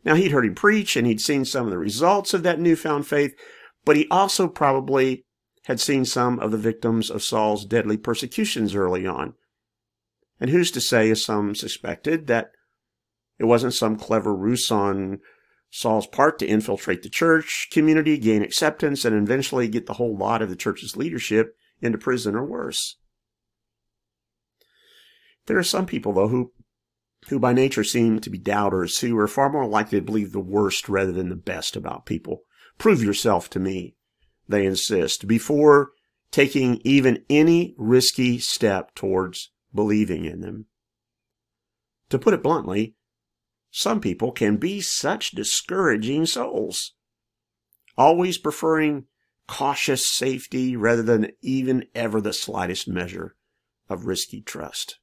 Now 0.04 0.14
he'd 0.14 0.30
heard 0.30 0.44
him 0.44 0.54
preach 0.54 0.96
and 0.96 1.06
he'd 1.06 1.20
seen 1.20 1.44
some 1.44 1.66
of 1.66 1.70
the 1.70 1.78
results 1.78 2.32
of 2.32 2.42
that 2.44 2.60
newfound 2.60 3.06
faith, 3.06 3.34
but 3.84 3.96
he 3.96 4.06
also 4.08 4.46
probably 4.46 5.24
had 5.64 5.80
seen 5.80 6.04
some 6.04 6.38
of 6.38 6.52
the 6.52 6.58
victims 6.58 7.10
of 7.10 7.24
Saul's 7.24 7.64
deadly 7.64 7.96
persecutions 7.96 8.74
early 8.74 9.04
on. 9.04 9.34
And 10.38 10.50
who's 10.50 10.70
to 10.72 10.80
say, 10.80 11.10
as 11.10 11.24
some 11.24 11.54
suspected, 11.54 12.28
that 12.28 12.52
it 13.38 13.44
wasn't 13.44 13.74
some 13.74 13.96
clever 13.96 14.34
ruse 14.34 14.70
on 14.70 15.20
Saul's 15.70 16.06
part 16.06 16.38
to 16.38 16.46
infiltrate 16.46 17.02
the 17.02 17.10
church 17.10 17.68
community, 17.70 18.18
gain 18.18 18.42
acceptance, 18.42 19.04
and 19.04 19.14
eventually 19.16 19.68
get 19.68 19.86
the 19.86 19.94
whole 19.94 20.16
lot 20.16 20.42
of 20.42 20.48
the 20.48 20.56
church's 20.56 20.96
leadership 20.96 21.56
into 21.82 21.98
prison 21.98 22.34
or 22.34 22.44
worse. 22.44 22.96
There 25.46 25.58
are 25.58 25.62
some 25.62 25.86
people, 25.86 26.12
though, 26.12 26.28
who 26.28 26.52
who 27.28 27.38
by 27.38 27.52
nature 27.52 27.84
seem 27.84 28.20
to 28.20 28.30
be 28.30 28.38
doubters, 28.38 29.00
who 29.00 29.16
are 29.18 29.26
far 29.26 29.50
more 29.50 29.66
likely 29.66 29.98
to 29.98 30.04
believe 30.04 30.32
the 30.32 30.40
worst 30.40 30.88
rather 30.88 31.12
than 31.12 31.28
the 31.28 31.36
best 31.36 31.74
about 31.74 32.06
people. 32.06 32.42
Prove 32.78 33.02
yourself 33.02 33.50
to 33.50 33.58
me, 33.58 33.96
they 34.48 34.64
insist, 34.64 35.26
before 35.26 35.90
taking 36.30 36.80
even 36.84 37.24
any 37.28 37.74
risky 37.78 38.38
step 38.38 38.94
towards 38.94 39.50
believing 39.74 40.24
in 40.24 40.40
them. 40.40 40.66
To 42.10 42.18
put 42.18 42.34
it 42.34 42.42
bluntly, 42.42 42.95
some 43.76 44.00
people 44.00 44.32
can 44.32 44.56
be 44.56 44.80
such 44.80 45.32
discouraging 45.32 46.24
souls, 46.24 46.94
always 47.94 48.38
preferring 48.38 49.04
cautious 49.46 50.08
safety 50.08 50.74
rather 50.74 51.02
than 51.02 51.30
even 51.42 51.84
ever 51.94 52.18
the 52.22 52.32
slightest 52.32 52.88
measure 52.88 53.36
of 53.90 54.06
risky 54.06 54.40
trust. 54.40 54.98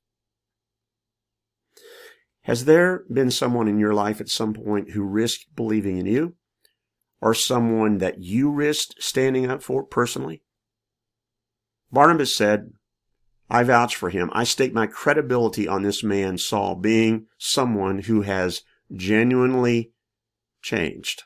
Has 2.45 2.65
there 2.65 3.03
been 3.13 3.29
someone 3.29 3.67
in 3.67 3.77
your 3.77 3.93
life 3.93 4.19
at 4.19 4.27
some 4.27 4.55
point 4.55 4.89
who 4.89 5.03
risked 5.03 5.55
believing 5.55 5.99
in 5.99 6.07
you? 6.07 6.33
Or 7.21 7.35
someone 7.35 7.99
that 7.99 8.23
you 8.23 8.49
risked 8.49 8.95
standing 8.97 9.51
up 9.51 9.61
for 9.61 9.83
personally? 9.83 10.41
Barnabas 11.91 12.35
said, 12.35 12.71
I 13.53 13.61
vouch 13.61 13.95
for 13.95 14.09
him. 14.09 14.31
I 14.33 14.45
stake 14.45 14.73
my 14.73 14.87
credibility 14.87 15.67
on 15.67 15.83
this 15.83 16.03
man, 16.03 16.39
Saul, 16.39 16.73
being 16.75 17.27
someone 17.37 17.99
who 17.99 18.23
has 18.23 18.63
genuinely 18.91 19.91
changed. 20.63 21.23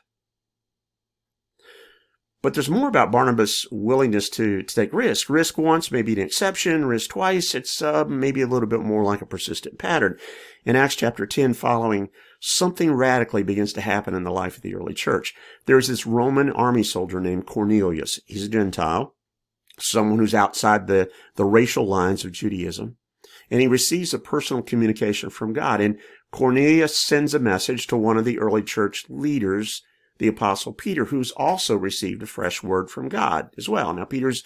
But 2.42 2.52
there's 2.52 2.68
more 2.68 2.88
about 2.88 3.10
Barnabas' 3.10 3.66
willingness 3.72 4.28
to, 4.30 4.62
to 4.62 4.74
take 4.74 4.92
risk. 4.92 5.30
Risk 5.30 5.56
once, 5.56 5.90
maybe 5.90 6.12
an 6.12 6.20
exception. 6.20 6.84
Risk 6.84 7.10
twice, 7.10 7.54
it's 7.54 7.80
uh, 7.80 8.04
maybe 8.04 8.42
a 8.42 8.46
little 8.46 8.68
bit 8.68 8.80
more 8.80 9.02
like 9.02 9.22
a 9.22 9.26
persistent 9.26 9.78
pattern. 9.78 10.18
In 10.66 10.76
Acts 10.76 10.96
chapter 10.96 11.26
10 11.26 11.54
following, 11.54 12.10
something 12.40 12.92
radically 12.92 13.42
begins 13.42 13.72
to 13.72 13.80
happen 13.80 14.14
in 14.14 14.22
the 14.22 14.30
life 14.30 14.56
of 14.56 14.62
the 14.62 14.74
early 14.74 14.94
church. 14.94 15.34
There's 15.64 15.88
this 15.88 16.06
Roman 16.06 16.50
army 16.52 16.82
soldier 16.82 17.20
named 17.20 17.46
Cornelius. 17.46 18.20
He's 18.26 18.44
a 18.44 18.48
Gentile, 18.50 19.14
someone 19.80 20.18
who's 20.18 20.34
outside 20.34 20.86
the, 20.86 21.10
the 21.36 21.44
racial 21.44 21.86
lines 21.86 22.24
of 22.24 22.32
Judaism. 22.32 22.96
And 23.50 23.60
he 23.60 23.66
receives 23.66 24.12
a 24.12 24.18
personal 24.18 24.62
communication 24.62 25.30
from 25.30 25.52
God. 25.52 25.80
And 25.80 25.98
Cornelius 26.30 26.98
sends 26.98 27.34
a 27.34 27.38
message 27.38 27.86
to 27.86 27.96
one 27.96 28.18
of 28.18 28.24
the 28.24 28.38
early 28.38 28.62
church 28.62 29.04
leaders 29.08 29.82
the 30.18 30.28
apostle 30.28 30.72
Peter, 30.72 31.06
who's 31.06 31.30
also 31.32 31.76
received 31.76 32.22
a 32.22 32.26
fresh 32.26 32.62
word 32.62 32.90
from 32.90 33.08
God 33.08 33.50
as 33.56 33.68
well. 33.68 33.94
Now, 33.94 34.04
Peter's 34.04 34.42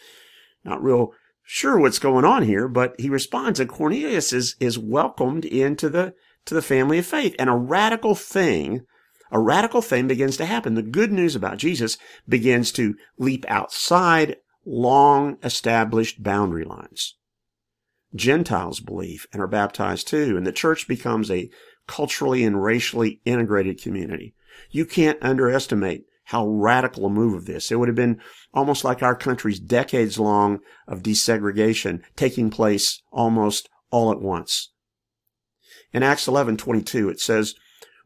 not 0.65 0.83
real 0.83 1.13
sure 1.43 1.79
what's 1.79 1.99
going 1.99 2.25
on 2.25 2.43
here, 2.45 2.69
but 2.69 2.95
he 2.99 3.09
responds 3.09 3.59
and 3.59 3.69
Cornelius 3.69 4.33
is, 4.33 4.55
is 4.61 4.79
welcomed 4.79 5.45
into 5.45 5.89
the, 5.89 6.15
to 6.47 6.55
the 6.55 6.63
family 6.63 6.99
of 6.99 7.07
faith. 7.07 7.35
And 7.39 7.51
a 7.51 7.57
radical 7.57 8.15
thing, 8.15 8.83
a 9.31 9.41
radical 9.41 9.83
thing 9.83 10.07
begins 10.07 10.37
to 10.37 10.47
happen. 10.47 10.75
The 10.75 10.83
good 10.83 11.11
news 11.11 11.35
about 11.35 11.59
Jesus 11.59 11.99
begins 12.29 12.71
to 12.73 12.95
leap 13.19 13.45
outside 13.49 14.37
long 14.65 15.39
established 15.43 16.23
boundary 16.23 16.65
lines. 16.65 17.17
Gentiles 18.15 18.81
believe 18.81 19.27
and 19.33 19.43
are 19.43 19.49
baptized 19.49 20.09
too, 20.09 20.37
and 20.37 20.47
the 20.47 20.53
church 20.53 20.87
becomes 20.87 21.31
a 21.31 21.51
culturally 21.87 22.45
and 22.45 22.63
racially 22.63 23.21
integrated 23.25 23.81
community. 23.81 24.35
You 24.71 24.85
can't 24.85 25.19
underestimate 25.23 26.05
how 26.25 26.47
radical 26.47 27.07
a 27.07 27.11
move 27.11 27.35
of 27.35 27.47
this. 27.47 27.71
It 27.71 27.77
would 27.77 27.89
have 27.89 27.97
been 27.97 28.21
almost 28.55 28.85
like 28.85 29.03
our 29.03 29.17
country's 29.17 29.59
decades 29.59 30.19
long 30.19 30.61
of 30.87 31.03
desegregation 31.03 32.03
taking 32.17 32.51
place 32.51 33.03
almost 33.11 33.69
all 33.91 34.13
at 34.13 34.21
once. 34.21 34.73
In 35.93 36.03
Acts 36.03 36.27
11:22 36.27 37.11
it 37.11 37.21
says, 37.21 37.55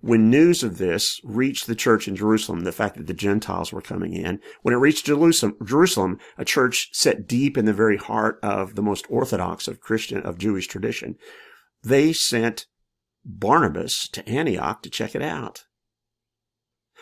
when 0.01 0.31
news 0.31 0.63
of 0.63 0.79
this 0.79 1.21
reached 1.25 1.67
the 1.67 1.75
church 1.75 2.07
in 2.07 2.17
Jerusalem, 2.17 2.61
the 2.61 2.73
fact 2.73 2.97
that 2.97 3.07
the 3.07 3.15
Gentiles 3.15 3.73
were 3.73 3.81
coming 3.81 4.13
in, 4.13 4.41
when 4.63 4.75
it 4.75 4.79
reached 4.79 5.07
Jerusalem, 5.07 5.57
Jerusalem, 5.65 6.19
a 6.37 6.45
church 6.45 6.91
set 6.93 7.27
deep 7.27 7.57
in 7.57 7.65
the 7.65 7.73
very 7.73 7.97
heart 7.97 8.39
of 8.43 8.75
the 8.75 8.83
most 8.83 9.07
orthodox 9.09 9.69
of 9.69 9.81
Christian, 9.81 10.23
of 10.23 10.39
Jewish 10.39 10.67
tradition, 10.67 11.17
they 11.83 12.13
sent 12.13 12.67
Barnabas 13.25 14.09
to 14.13 14.29
Antioch 14.29 14.83
to 14.83 14.91
check 14.91 15.15
it 15.15 15.23
out. 15.23 15.65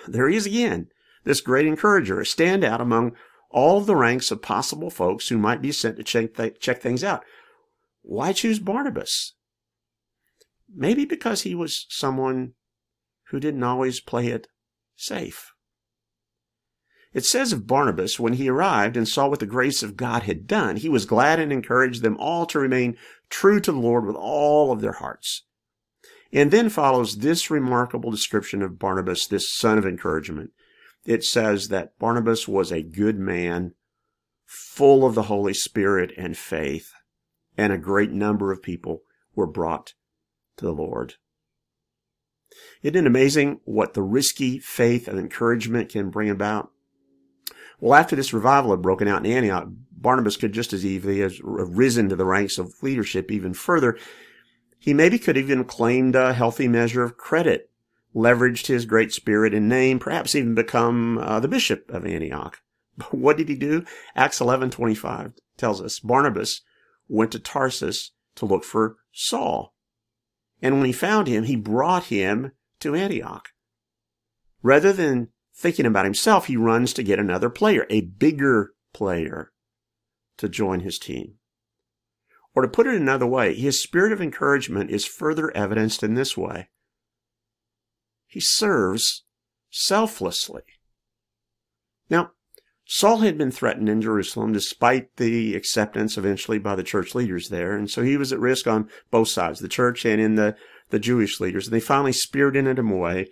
There 0.07 0.29
he 0.29 0.37
is 0.37 0.47
again, 0.47 0.89
this 1.25 1.41
great 1.41 1.67
encourager, 1.67 2.21
a 2.21 2.25
standout 2.25 2.81
among 2.81 3.17
all 3.51 3.81
the 3.81 3.97
ranks 3.97 4.31
of 4.31 4.43
possible 4.43 4.91
folks 4.91 5.29
who 5.29 5.39
might 5.39 5.63
be 5.63 5.73
sent 5.73 5.97
to 5.97 6.03
check, 6.03 6.35
th- 6.35 6.59
check 6.59 6.81
things 6.81 7.05
out. 7.05 7.25
Why 8.03 8.33
choose 8.33 8.59
Barnabas? 8.59 9.35
Maybe 10.75 11.05
because 11.05 11.43
he 11.43 11.55
was 11.55 11.87
someone 11.89 12.55
who 13.29 13.41
didn't 13.41 13.63
always 13.63 14.01
play 14.01 14.29
it 14.29 14.49
safe. 14.97 15.53
It 17.13 17.25
says 17.25 17.53
of 17.53 17.67
Barnabas, 17.67 18.19
when 18.19 18.35
he 18.35 18.49
arrived 18.49 18.97
and 18.97 19.09
saw 19.09 19.29
what 19.29 19.39
the 19.39 19.47
grace 19.47 19.85
of 19.85 19.97
God 19.97 20.25
had 20.25 20.49
done, 20.49 20.77
he 20.77 20.89
was 20.89 21.07
glad 21.07 21.39
and 21.39 21.53
encouraged 21.53 22.03
them 22.03 22.17
all 22.19 22.45
to 22.47 22.59
remain 22.59 22.97
true 23.31 23.61
to 23.61 23.71
the 23.71 23.79
Lord 23.79 24.05
with 24.05 24.17
all 24.17 24.73
of 24.73 24.81
their 24.81 24.95
hearts. 24.95 25.45
And 26.33 26.51
then 26.51 26.69
follows 26.69 27.19
this 27.19 27.53
remarkable 27.53 28.11
description 28.11 28.63
of 28.63 28.81
Barnabas, 28.81 29.29
this 29.29 29.53
son 29.53 29.79
of 29.79 29.87
encouragement. 29.87 30.51
It 31.07 31.23
says 31.23 31.69
that 31.69 31.97
Barnabas 32.01 32.49
was 32.49 32.73
a 32.73 32.83
good 32.83 33.17
man, 33.19 33.75
full 34.45 35.07
of 35.07 35.15
the 35.15 35.25
Holy 35.25 35.55
Spirit 35.55 36.13
and 36.19 36.37
faith, 36.37 36.91
and 37.57 37.73
a 37.73 37.79
great 37.79 38.11
number 38.11 38.51
of 38.51 38.63
people 38.63 39.03
were 39.37 39.47
brought 39.47 39.95
to 40.57 40.65
the 40.65 40.73
Lord. 40.73 41.15
Isn't 42.83 42.97
it 42.97 43.07
amazing 43.07 43.61
what 43.65 43.95
the 43.95 44.03
risky 44.03 44.59
faith 44.59 45.09
and 45.09 45.19
encouragement 45.19 45.91
can 45.91 46.11
bring 46.11 46.31
about? 46.31 46.71
Well, 47.81 47.95
after 47.95 48.17
this 48.17 48.33
revival 48.33 48.71
had 48.71 48.83
broken 48.83 49.09
out 49.09 49.25
in 49.25 49.33
Antioch, 49.33 49.69
Barnabas 49.93 50.37
could 50.37 50.53
just 50.53 50.73
as 50.73 50.85
easily 50.85 51.21
have 51.21 51.39
risen 51.43 52.09
to 52.09 52.17
the 52.17 52.25
ranks 52.25 52.59
of 52.59 52.75
leadership 52.83 53.31
even 53.31 53.55
further 53.55 53.99
he 54.85 54.93
maybe 54.93 55.19
could 55.19 55.39
even 55.39 55.65
claimed 55.65 56.15
a 56.15 56.35
healthy 56.35 56.69
measure 56.69 57.03
of 57.03 57.17
credit, 57.17 57.71
leveraged 58.15 58.67
his 58.67 58.85
great 58.85 59.15
spirit 59.15 59.55
and 59.55 59.67
name, 59.67 59.99
perhaps 59.99 60.35
even 60.35 60.55
become 60.55 61.17
uh, 61.17 61.41
the 61.41 61.49
bishop 61.49 61.91
of 61.91 62.05
Antioch. 62.05 62.61
But 62.99 63.15
what 63.15 63.39
did 63.39 63.49
he 63.49 63.55
do? 63.55 63.87
Acts 64.15 64.41
11:25 64.41 65.33
tells 65.57 65.81
us 65.81 66.01
Barnabas 66.01 66.61
went 67.09 67.33
to 67.33 67.39
Tarsus 67.39 68.11
to 68.35 68.45
look 68.45 68.63
for 68.63 68.99
Saul. 69.11 69.74
And 70.65 70.79
when 70.79 70.87
he 70.87 70.93
found 70.93 71.29
him, 71.29 71.45
he 71.45 71.57
brought 71.57 72.05
him 72.05 72.53
to 72.81 72.95
Antioch. 72.95 73.51
Rather 74.63 74.95
than 74.95 75.29
thinking 75.55 75.85
about 75.85 76.07
himself, 76.07 76.47
he 76.47 76.57
runs 76.57 76.95
to 76.95 77.03
get 77.03 77.19
another 77.19 77.51
player, 77.51 77.87
a 77.91 78.01
bigger 78.01 78.73
player, 78.95 79.53
to 80.39 80.49
join 80.49 80.81
his 80.81 80.99
team. 80.99 81.35
Or 82.55 82.63
to 82.63 82.69
put 82.69 82.87
it 82.87 82.95
another 82.95 83.27
way, 83.27 83.55
his 83.55 83.83
spirit 83.83 84.11
of 84.11 84.23
encouragement 84.23 84.91
is 84.91 85.05
further 85.05 85.55
evidenced 85.55 86.03
in 86.03 86.15
this 86.15 86.35
way. 86.35 86.71
He 88.27 88.41
serves 88.41 89.25
selflessly. 89.71 90.63
Now, 92.09 92.31
Saul 92.87 93.19
had 93.19 93.39
been 93.39 93.51
threatened 93.51 93.89
in 93.89 94.03
Jerusalem 94.03 94.53
despite 94.53 95.17
the 95.17 95.55
acceptance 95.55 96.19
eventually 96.19 96.59
by 96.59 96.75
the 96.75 96.83
church 96.83 97.15
leaders 97.15 97.49
there. 97.49 97.75
And 97.77 97.91
so 97.91 98.03
he 98.03 98.17
was 98.17 98.33
at 98.33 98.39
risk 98.39 98.67
on 98.67 98.89
both 99.11 99.29
sides, 99.29 99.61
the 99.61 99.69
church 99.69 100.05
and 100.05 100.21
in 100.21 100.35
the, 100.35 100.55
the 100.91 100.99
Jewish 100.99 101.41
leaders. 101.41 101.67
And 101.67 101.75
they 101.75 101.81
finally 101.81 102.13
spirited 102.13 102.79
him 102.79 102.91
away. 102.91 103.29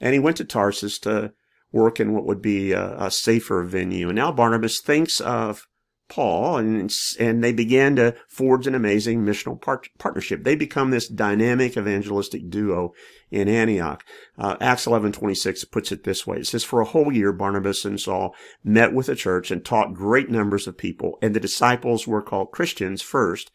And 0.00 0.14
he 0.14 0.18
went 0.18 0.38
to 0.38 0.44
Tarsus 0.44 0.98
to 1.00 1.32
work 1.70 2.00
in 2.00 2.12
what 2.14 2.24
would 2.24 2.40
be 2.40 2.72
a, 2.72 2.96
a 2.98 3.10
safer 3.10 3.62
venue. 3.62 4.08
And 4.08 4.16
now 4.16 4.32
Barnabas 4.32 4.80
thinks 4.80 5.20
of 5.20 5.66
Paul, 6.14 6.58
and, 6.58 6.94
and 7.18 7.42
they 7.42 7.52
began 7.52 7.96
to 7.96 8.14
forge 8.28 8.68
an 8.68 8.74
amazing 8.76 9.24
missional 9.24 9.60
part- 9.60 9.88
partnership. 9.98 10.44
They 10.44 10.54
become 10.54 10.90
this 10.90 11.08
dynamic 11.08 11.76
evangelistic 11.76 12.48
duo 12.48 12.92
in 13.32 13.48
Antioch. 13.48 14.04
Uh, 14.38 14.56
Acts 14.60 14.86
11:26 14.86 15.64
puts 15.72 15.90
it 15.90 16.04
this 16.04 16.24
way. 16.24 16.36
It 16.36 16.46
says, 16.46 16.62
"For 16.62 16.80
a 16.80 16.84
whole 16.84 17.12
year, 17.12 17.32
Barnabas 17.32 17.84
and 17.84 17.98
Saul 17.98 18.32
met 18.62 18.94
with 18.94 19.06
the 19.06 19.16
church 19.16 19.50
and 19.50 19.64
taught 19.64 19.94
great 19.94 20.30
numbers 20.30 20.68
of 20.68 20.78
people, 20.78 21.18
and 21.20 21.34
the 21.34 21.40
disciples 21.40 22.06
were 22.06 22.22
called 22.22 22.52
Christians 22.52 23.02
first 23.02 23.50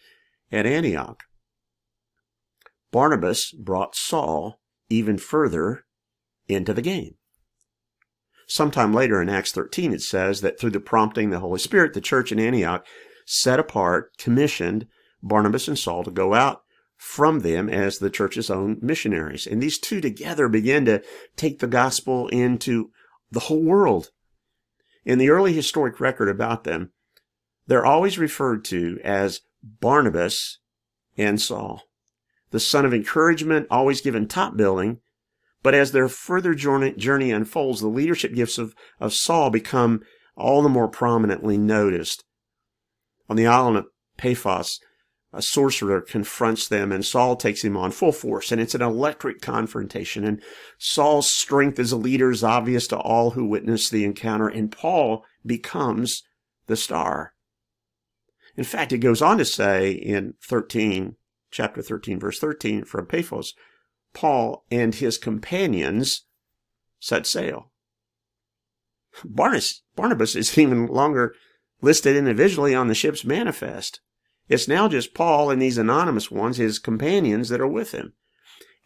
at 0.52 0.66
Antioch." 0.66 1.24
Barnabas 2.92 3.54
brought 3.54 3.96
Saul 3.96 4.60
even 4.90 5.18
further 5.18 5.86
into 6.50 6.74
the 6.74 6.82
game. 6.82 7.16
Sometime 8.50 8.94
later 8.94 9.22
in 9.22 9.30
Acts 9.30 9.52
13, 9.52 9.94
it 9.94 10.02
says 10.02 10.42
that 10.42 10.60
through 10.60 10.72
the 10.72 10.80
prompting 10.80 11.26
of 11.26 11.32
the 11.34 11.40
Holy 11.40 11.60
Spirit, 11.60 11.94
the 11.94 12.02
church 12.02 12.32
in 12.32 12.40
Antioch 12.40 12.84
set 13.26 13.60
apart, 13.60 14.18
commissioned 14.18 14.88
Barnabas 15.22 15.68
and 15.68 15.78
Saul 15.78 16.04
to 16.04 16.10
go 16.10 16.34
out 16.34 16.64
from 16.98 17.42
them 17.42 17.70
as 17.70 18.00
the 18.00 18.10
church's 18.10 18.50
own 18.50 18.80
missionaries. 18.82 19.46
And 19.46 19.62
these 19.62 19.78
two 19.78 20.02
together 20.02 20.50
began 20.50 20.84
to 20.86 21.04
take 21.36 21.60
the 21.60 21.68
gospel 21.68 22.28
into 22.30 22.90
the 23.30 23.42
whole 23.42 23.62
world. 23.62 24.10
In 25.06 25.20
the 25.20 25.30
early 25.30 25.54
historic 25.54 26.00
record 26.00 26.28
about 26.28 26.64
them, 26.64 26.92
they're 27.68 27.86
always 27.86 28.18
referred 28.18 28.66
to 28.66 29.00
as 29.04 29.42
Barnabas 29.62 30.58
and 31.18 31.40
Saul. 31.40 31.84
the 32.52 32.60
son 32.60 32.84
of 32.84 32.96
encouragement, 32.96 33.68
always 33.70 34.02
given 34.02 34.28
top 34.28 34.58
billing. 34.58 35.02
But 35.62 35.74
as 35.74 35.92
their 35.92 36.08
further 36.08 36.54
journey, 36.54 37.32
unfolds, 37.32 37.82
the 37.82 37.88
leadership 37.88 38.34
gifts 38.34 38.58
of, 38.58 38.74
of 39.00 39.14
Saul 39.14 39.50
become 39.50 40.02
all 40.36 40.62
the 40.62 40.70
more 40.70 40.88
prominently 40.88 41.58
noticed. 41.58 42.24
On 43.30 43.36
the 43.36 43.48
island 43.48 43.78
of 43.78 43.86
Paphos, 44.18 44.80
a 45.32 45.42
sorcerer 45.42 46.02
confronts 46.02 46.68
them 46.68 46.92
and 46.92 47.06
Saul 47.06 47.36
takes 47.36 47.64
him 47.64 47.78
on 47.78 47.92
full 47.92 48.12
force 48.12 48.52
and 48.52 48.60
it's 48.60 48.74
an 48.74 48.82
electric 48.82 49.42
confrontation 49.42 50.26
and 50.26 50.42
Saul's 50.80 51.30
strength 51.30 51.78
as 51.78 51.92
a 51.92 51.98
leader 51.98 52.32
is 52.32 52.44
obvious 52.44 52.88
to 52.88 52.98
all 52.98 53.32
who 53.32 53.46
witness 53.46 53.90
the 53.90 54.06
encounter 54.06 54.48
and 54.48 54.72
Paul 54.72 55.24
becomes 55.46 56.24
the 56.66 56.76
star. 56.76 57.34
In 58.56 58.64
fact, 58.64 58.92
it 58.92 58.98
goes 58.98 59.22
on 59.22 59.38
to 59.38 59.46
say 59.46 59.92
in 59.92 60.34
13, 60.44 61.16
chapter 61.52 61.82
13, 61.82 62.20
verse 62.20 62.40
13 62.40 62.86
from 62.86 63.06
Paphos, 63.06 63.54
Paul 64.14 64.66
and 64.72 64.96
his 64.96 65.18
companions 65.18 66.26
set 67.00 67.26
sail. 67.26 67.72
Barnabas, 69.24 69.82
Barnabas 69.96 70.36
is 70.36 70.58
even 70.58 70.88
longer 70.88 71.36
listed 71.82 72.16
individually 72.16 72.76
on 72.76 72.88
the 72.88 72.96
ship's 72.96 73.26
manifest. 73.26 74.02
It's 74.48 74.68
now 74.68 74.88
just 74.88 75.14
Paul 75.14 75.50
and 75.50 75.62
these 75.62 75.78
anonymous 75.78 76.32
ones, 76.32 76.58
his 76.58 76.80
companions, 76.80 77.50
that 77.50 77.62
are 77.62 77.68
with 77.68 77.92
him. 77.92 78.14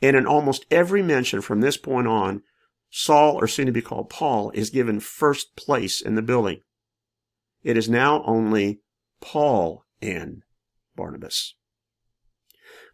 And 0.02 0.16
in 0.18 0.28
almost 0.28 0.66
every 0.70 1.02
mention 1.02 1.42
from 1.42 1.62
this 1.62 1.78
point 1.78 2.08
on, 2.08 2.44
Saul, 2.90 3.36
or 3.36 3.48
soon 3.48 3.66
to 3.66 3.72
be 3.72 3.82
called 3.82 4.10
Paul, 4.10 4.52
is 4.54 4.70
given 4.70 5.00
first 5.00 5.56
place 5.56 6.02
in 6.02 6.16
the 6.16 6.22
billing. 6.22 6.62
It 7.64 7.78
is 7.78 7.90
now 7.90 8.24
only 8.26 8.82
Paul 9.22 9.86
and 10.02 10.44
Barnabas. 10.96 11.56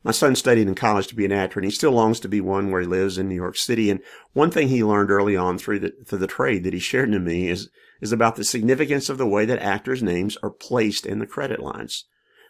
My 0.03 0.11
son 0.11 0.35
studied 0.35 0.67
in 0.67 0.75
college 0.75 1.07
to 1.07 1.15
be 1.15 1.25
an 1.25 1.31
actor, 1.33 1.59
and 1.59 1.65
he 1.65 1.71
still 1.71 1.91
longs 1.91 2.21
to 2.21 2.29
be 2.29 2.39
one 2.39 2.71
where 2.71 2.79
he 2.81 2.87
lives 2.87 3.17
in 3.17 3.27
New 3.27 3.35
York 3.35 3.57
City. 3.57 3.89
And 3.89 3.99
one 4.31 4.49
thing 4.49 4.69
he 4.69 4.83
learned 4.83 5.11
early 5.11 5.35
on 5.35 5.57
through 5.57 5.79
the, 5.79 5.93
through 6.05 6.19
the 6.19 6.27
trade 6.27 6.63
that 6.63 6.73
he 6.73 6.79
shared 6.79 7.11
to 7.11 7.19
me 7.19 7.49
is, 7.49 7.69
is 8.01 8.13
about 8.13 8.37
the 8.37 8.45
significance 8.45 9.09
of 9.09 9.17
the 9.17 9.27
way 9.27 9.45
that 9.45 9.59
actors' 9.59 10.01
names 10.01 10.37
are 10.41 10.51
placed 10.51 11.05
in 11.05 11.19
the 11.19 11.27
credit 11.27 11.59
lines. 11.59 12.05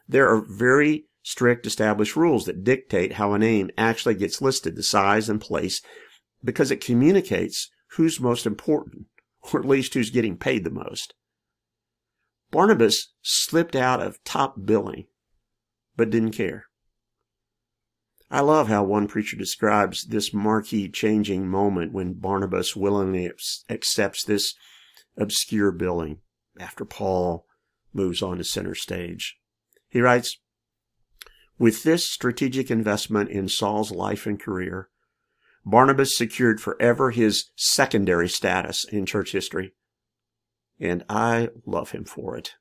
There 0.08 0.30
are 0.30 0.46
very 0.48 1.06
strict 1.24 1.66
established 1.66 2.16
rules 2.16 2.46
that 2.46 2.64
dictate 2.64 3.14
how 3.14 3.34
a 3.34 3.40
name 3.40 3.72
actually 3.78 4.16
gets 4.16 4.42
listed, 4.42 4.76
the 4.76 4.84
size 4.84 5.28
and 5.28 5.42
place, 5.42 5.82
because 6.44 6.70
it 6.70 6.84
communicates 6.84 7.70
who's 7.94 8.20
most 8.20 8.46
important, 8.46 9.08
or 9.52 9.60
at 9.60 9.68
least 9.68 9.96
who's 9.96 10.12
getting 10.12 10.38
paid 10.38 10.64
the 10.64 10.70
most. 10.70 11.16
Barnabas 12.52 13.14
slipped 13.22 13.76
out 13.76 14.02
of 14.02 14.24
top 14.24 14.56
billing, 14.66 15.08
but 15.96 16.10
didn't 16.10 16.32
care. 16.32 16.69
I 18.32 18.42
love 18.42 18.68
how 18.68 18.84
one 18.84 19.08
preacher 19.08 19.36
describes 19.36 20.06
this 20.06 20.34
marquee 20.34 20.88
changing 20.88 21.48
moment 21.48 21.94
when 21.94 22.14
Barnabas 22.14 22.76
willingly 22.76 23.32
accepts 23.70 24.24
this 24.24 24.54
obscure 25.18 25.72
billing 25.72 26.20
after 26.60 26.86
Paul 26.86 27.48
moves 27.92 28.22
on 28.22 28.38
to 28.38 28.44
center 28.44 28.76
stage. 28.76 29.38
He 29.90 30.02
writes, 30.02 30.38
with 31.58 31.82
this 31.84 32.10
strategic 32.10 32.70
investment 32.70 33.32
in 33.32 33.50
Saul's 33.50 33.92
life 33.92 34.28
and 34.28 34.40
career, 34.40 34.90
Barnabas 35.66 36.16
secured 36.16 36.62
forever 36.62 37.12
his 37.12 37.50
secondary 37.56 38.30
status 38.30 38.86
in 38.86 39.06
church 39.06 39.32
history. 39.32 39.74
And 40.80 41.04
I 41.10 41.50
love 41.66 41.92
him 41.92 42.06
for 42.06 42.38
it. 42.38 42.54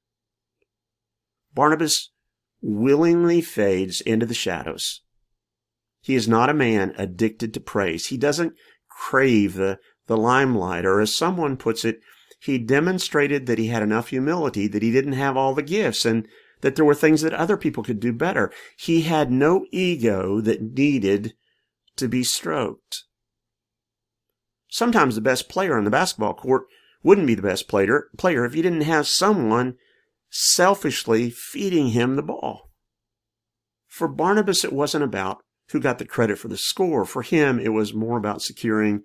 Barnabas 1.55 2.11
willingly 2.61 3.41
fades 3.41 4.01
into 4.01 4.27
the 4.27 4.35
shadows 4.35 5.03
he 6.01 6.15
is 6.15 6.29
not 6.29 6.51
a 6.51 6.55
man 6.55 6.95
addicted 6.97 7.53
to 7.55 7.61
praise. 7.61 8.07
He 8.07 8.17
doesn't 8.17 8.55
crave 8.89 9.55
the, 9.55 9.79
the 10.07 10.17
limelight, 10.17 10.85
or 10.85 11.01
as 11.01 11.17
someone 11.17 11.57
puts 11.57 11.85
it, 11.85 12.01
he 12.41 12.59
demonstrated 12.59 13.47
that 13.47 13.59
he 13.59 13.67
had 13.67 13.83
enough 13.83 14.09
humility 14.09 14.69
that 14.69 14.83
he 14.83 14.93
didn't 14.93 15.13
have 15.13 15.37
all 15.37 15.55
the 15.55 15.63
gifts 15.63 16.05
and 16.05 16.27
that 16.61 16.77
there 16.77 16.85
were 16.85 16.95
things 16.95 17.23
that 17.23 17.33
other 17.33 17.57
people 17.57 17.83
could 17.83 18.01
do 18.01 18.13
better. 18.13 18.53
He 18.77 19.03
had 19.03 19.31
no 19.31 19.67
ego 19.73 20.41
that 20.41 20.63
needed 20.63 21.35
to 21.97 22.09
be 22.09 22.25
stroked. 22.25 23.05
Sometimes 24.69 25.15
the 25.15 25.21
best 25.21 25.49
player 25.49 25.77
on 25.77 25.85
the 25.85 25.91
basketball 25.91 26.35
court 26.35 26.65
wouldn't 27.03 27.27
be 27.27 27.35
the 27.35 27.43
best 27.43 27.69
player, 27.69 28.09
player 28.17 28.45
if 28.45 28.55
you 28.55 28.63
didn't 28.63 28.83
have 28.83 29.07
someone 29.07 29.77
selfishly 30.31 31.31
feeding 31.31 31.89
him 31.89 32.17
the 32.17 32.23
ball. 32.23 32.71
For 33.87 34.09
Barnabas, 34.09 34.65
it 34.65 34.73
wasn't 34.73 35.05
about 35.05 35.43
who 35.71 35.81
got 35.81 35.99
the 35.99 36.05
credit 36.05 36.39
for 36.39 36.49
the 36.49 36.57
score. 36.57 37.05
For 37.05 37.23
him, 37.23 37.59
it 37.59 37.71
was 37.71 37.95
more 37.95 38.17
about 38.17 38.43
securing 38.43 39.03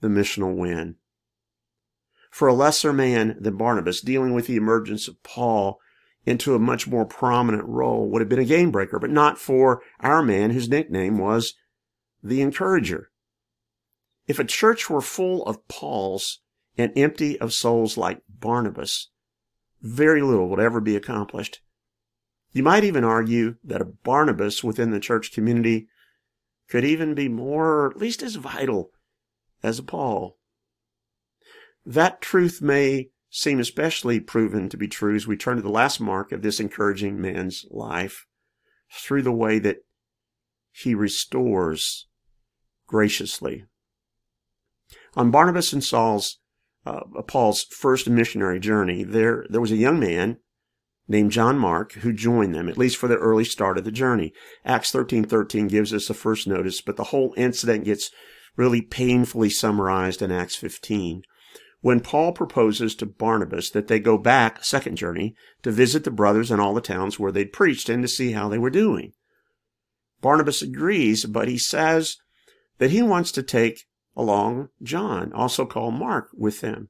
the 0.00 0.08
missional 0.08 0.56
win. 0.56 0.96
For 2.30 2.48
a 2.48 2.54
lesser 2.54 2.92
man 2.92 3.36
than 3.40 3.56
Barnabas, 3.56 4.00
dealing 4.00 4.34
with 4.34 4.46
the 4.46 4.56
emergence 4.56 5.08
of 5.08 5.22
Paul 5.22 5.78
into 6.26 6.54
a 6.54 6.58
much 6.58 6.86
more 6.88 7.04
prominent 7.04 7.64
role 7.66 8.10
would 8.10 8.20
have 8.20 8.28
been 8.28 8.38
a 8.38 8.44
game 8.44 8.70
breaker, 8.70 8.98
but 8.98 9.10
not 9.10 9.38
for 9.38 9.82
our 10.00 10.22
man 10.22 10.50
whose 10.50 10.68
nickname 10.68 11.18
was 11.18 11.54
the 12.22 12.40
encourager. 12.40 13.10
If 14.26 14.38
a 14.38 14.44
church 14.44 14.88
were 14.88 15.02
full 15.02 15.44
of 15.44 15.68
Pauls 15.68 16.40
and 16.78 16.92
empty 16.96 17.38
of 17.40 17.52
souls 17.52 17.96
like 17.96 18.22
Barnabas, 18.28 19.10
very 19.82 20.22
little 20.22 20.48
would 20.48 20.60
ever 20.60 20.80
be 20.80 20.96
accomplished. 20.96 21.60
You 22.52 22.62
might 22.62 22.84
even 22.84 23.04
argue 23.04 23.56
that 23.64 23.82
a 23.82 23.84
Barnabas 23.84 24.64
within 24.64 24.90
the 24.90 25.00
church 25.00 25.32
community 25.32 25.88
could 26.68 26.84
even 26.84 27.14
be 27.14 27.28
more, 27.28 27.80
or 27.80 27.90
at 27.90 27.96
least 27.96 28.22
as 28.22 28.36
vital 28.36 28.90
as 29.62 29.80
Paul. 29.80 30.38
That 31.84 32.20
truth 32.20 32.62
may 32.62 33.08
seem 33.30 33.58
especially 33.58 34.20
proven 34.20 34.68
to 34.68 34.76
be 34.76 34.88
true 34.88 35.14
as 35.14 35.26
we 35.26 35.36
turn 35.36 35.56
to 35.56 35.62
the 35.62 35.68
last 35.68 36.00
mark 36.00 36.32
of 36.32 36.42
this 36.42 36.60
encouraging 36.60 37.20
man's 37.20 37.66
life 37.70 38.26
through 38.92 39.22
the 39.22 39.32
way 39.32 39.58
that 39.58 39.78
he 40.70 40.94
restores 40.94 42.06
graciously. 42.86 43.64
On 45.16 45.30
Barnabas 45.30 45.72
and 45.72 45.82
Saul's, 45.82 46.38
uh, 46.86 47.00
Paul's 47.26 47.64
first 47.64 48.08
missionary 48.08 48.60
journey, 48.60 49.04
there, 49.04 49.46
there 49.48 49.60
was 49.60 49.72
a 49.72 49.76
young 49.76 49.98
man 49.98 50.38
named 51.06 51.32
John 51.32 51.58
Mark 51.58 51.92
who 51.92 52.12
joined 52.12 52.54
them, 52.54 52.68
at 52.68 52.78
least 52.78 52.96
for 52.96 53.08
the 53.08 53.16
early 53.16 53.44
start 53.44 53.78
of 53.78 53.84
the 53.84 53.92
journey. 53.92 54.32
Acts 54.64 54.90
13:13 54.90 55.68
gives 55.68 55.92
us 55.92 56.08
the 56.08 56.14
first 56.14 56.46
notice, 56.46 56.80
but 56.80 56.96
the 56.96 57.04
whole 57.04 57.34
incident 57.36 57.84
gets 57.84 58.10
really 58.56 58.80
painfully 58.80 59.50
summarized 59.50 60.22
in 60.22 60.30
Acts 60.30 60.56
15. 60.56 61.22
When 61.80 62.00
Paul 62.00 62.32
proposes 62.32 62.94
to 62.94 63.06
Barnabas 63.06 63.68
that 63.70 63.88
they 63.88 63.98
go 63.98 64.16
back, 64.16 64.64
second 64.64 64.96
journey, 64.96 65.34
to 65.62 65.70
visit 65.70 66.04
the 66.04 66.10
brothers 66.10 66.50
in 66.50 66.58
all 66.58 66.72
the 66.72 66.80
towns 66.80 67.18
where 67.18 67.32
they'd 67.32 67.52
preached 67.52 67.90
and 67.90 68.02
to 68.02 68.08
see 68.08 68.32
how 68.32 68.48
they 68.48 68.58
were 68.58 68.70
doing. 68.70 69.12
Barnabas 70.22 70.62
agrees, 70.62 71.26
but 71.26 71.48
he 71.48 71.58
says 71.58 72.16
that 72.78 72.90
he 72.90 73.02
wants 73.02 73.30
to 73.32 73.42
take 73.42 73.84
along 74.16 74.70
John, 74.82 75.32
also 75.34 75.66
called 75.66 75.94
Mark, 75.94 76.28
with 76.32 76.62
them. 76.62 76.88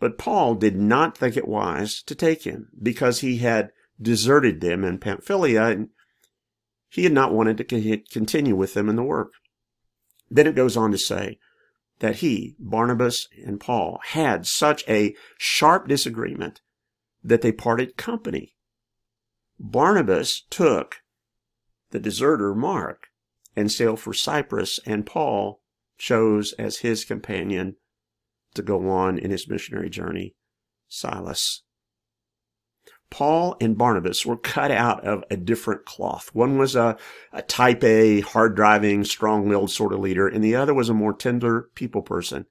But 0.00 0.18
Paul 0.18 0.54
did 0.56 0.76
not 0.76 1.16
think 1.16 1.36
it 1.36 1.46
wise 1.46 2.02
to 2.04 2.14
take 2.14 2.44
him 2.44 2.70
because 2.82 3.20
he 3.20 3.36
had 3.36 3.70
deserted 4.00 4.60
them 4.60 4.82
in 4.82 4.98
Pamphylia 4.98 5.66
and 5.66 5.90
he 6.88 7.04
had 7.04 7.12
not 7.12 7.32
wanted 7.32 7.58
to 7.58 8.02
continue 8.10 8.56
with 8.56 8.74
them 8.74 8.88
in 8.88 8.96
the 8.96 9.04
work. 9.04 9.32
Then 10.28 10.46
it 10.46 10.56
goes 10.56 10.76
on 10.76 10.90
to 10.90 10.98
say 10.98 11.38
that 12.00 12.16
he, 12.16 12.56
Barnabas 12.58 13.28
and 13.44 13.60
Paul, 13.60 14.00
had 14.06 14.46
such 14.46 14.88
a 14.88 15.14
sharp 15.38 15.86
disagreement 15.86 16.62
that 17.22 17.42
they 17.42 17.52
parted 17.52 17.98
company. 17.98 18.54
Barnabas 19.58 20.46
took 20.48 21.02
the 21.90 22.00
deserter 22.00 22.54
Mark 22.54 23.08
and 23.54 23.70
sailed 23.70 24.00
for 24.00 24.14
Cyprus, 24.14 24.80
and 24.86 25.04
Paul 25.04 25.60
chose 25.98 26.54
as 26.54 26.78
his 26.78 27.04
companion 27.04 27.76
to 28.54 28.62
go 28.62 28.88
on 28.88 29.18
in 29.18 29.30
his 29.30 29.48
missionary 29.48 29.90
journey, 29.90 30.34
Silas. 30.88 31.62
Paul 33.10 33.56
and 33.60 33.76
Barnabas 33.76 34.24
were 34.24 34.36
cut 34.36 34.70
out 34.70 35.04
of 35.04 35.24
a 35.30 35.36
different 35.36 35.84
cloth. 35.84 36.30
One 36.32 36.58
was 36.58 36.76
a, 36.76 36.96
a 37.32 37.42
type 37.42 37.82
A, 37.82 38.20
hard 38.20 38.54
driving, 38.54 39.04
strong 39.04 39.48
willed 39.48 39.72
sort 39.72 39.92
of 39.92 39.98
leader, 39.98 40.28
and 40.28 40.44
the 40.44 40.54
other 40.54 40.72
was 40.72 40.88
a 40.88 40.94
more 40.94 41.12
tender 41.12 41.70
people 41.74 42.02
person. 42.02 42.46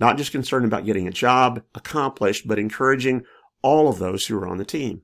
Not 0.00 0.16
just 0.16 0.32
concerned 0.32 0.64
about 0.64 0.84
getting 0.84 1.06
a 1.06 1.12
job 1.12 1.62
accomplished, 1.76 2.48
but 2.48 2.58
encouraging 2.58 3.24
all 3.62 3.88
of 3.88 4.00
those 4.00 4.26
who 4.26 4.34
were 4.34 4.48
on 4.48 4.58
the 4.58 4.64
team. 4.64 5.02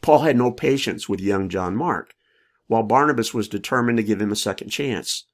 Paul 0.00 0.20
had 0.20 0.36
no 0.36 0.50
patience 0.50 1.08
with 1.08 1.20
young 1.20 1.50
John 1.50 1.76
Mark, 1.76 2.14
while 2.66 2.82
Barnabas 2.82 3.34
was 3.34 3.48
determined 3.48 3.98
to 3.98 4.04
give 4.04 4.20
him 4.20 4.32
a 4.32 4.36
second 4.36 4.70
chance. 4.70 5.26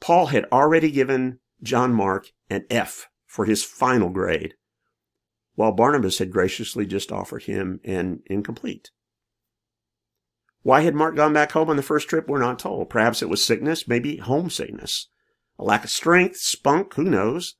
Paul 0.00 0.26
had 0.26 0.46
already 0.50 0.90
given 0.90 1.38
John 1.62 1.94
Mark 1.94 2.30
an 2.50 2.64
F 2.70 3.08
for 3.26 3.44
his 3.44 3.64
final 3.64 4.10
grade, 4.10 4.54
while 5.54 5.72
Barnabas 5.72 6.18
had 6.18 6.30
graciously 6.30 6.86
just 6.86 7.12
offered 7.12 7.44
him 7.44 7.80
an 7.84 8.22
incomplete. 8.26 8.90
Why 10.62 10.80
had 10.80 10.94
Mark 10.94 11.14
gone 11.14 11.34
back 11.34 11.52
home 11.52 11.68
on 11.68 11.76
the 11.76 11.82
first 11.82 12.08
trip? 12.08 12.26
We're 12.26 12.38
not 12.38 12.58
told. 12.58 12.88
Perhaps 12.88 13.22
it 13.22 13.28
was 13.28 13.44
sickness, 13.44 13.86
maybe 13.86 14.16
homesickness, 14.16 15.08
a 15.58 15.64
lack 15.64 15.84
of 15.84 15.90
strength, 15.90 16.36
spunk, 16.36 16.94
who 16.94 17.04
knows? 17.04 17.56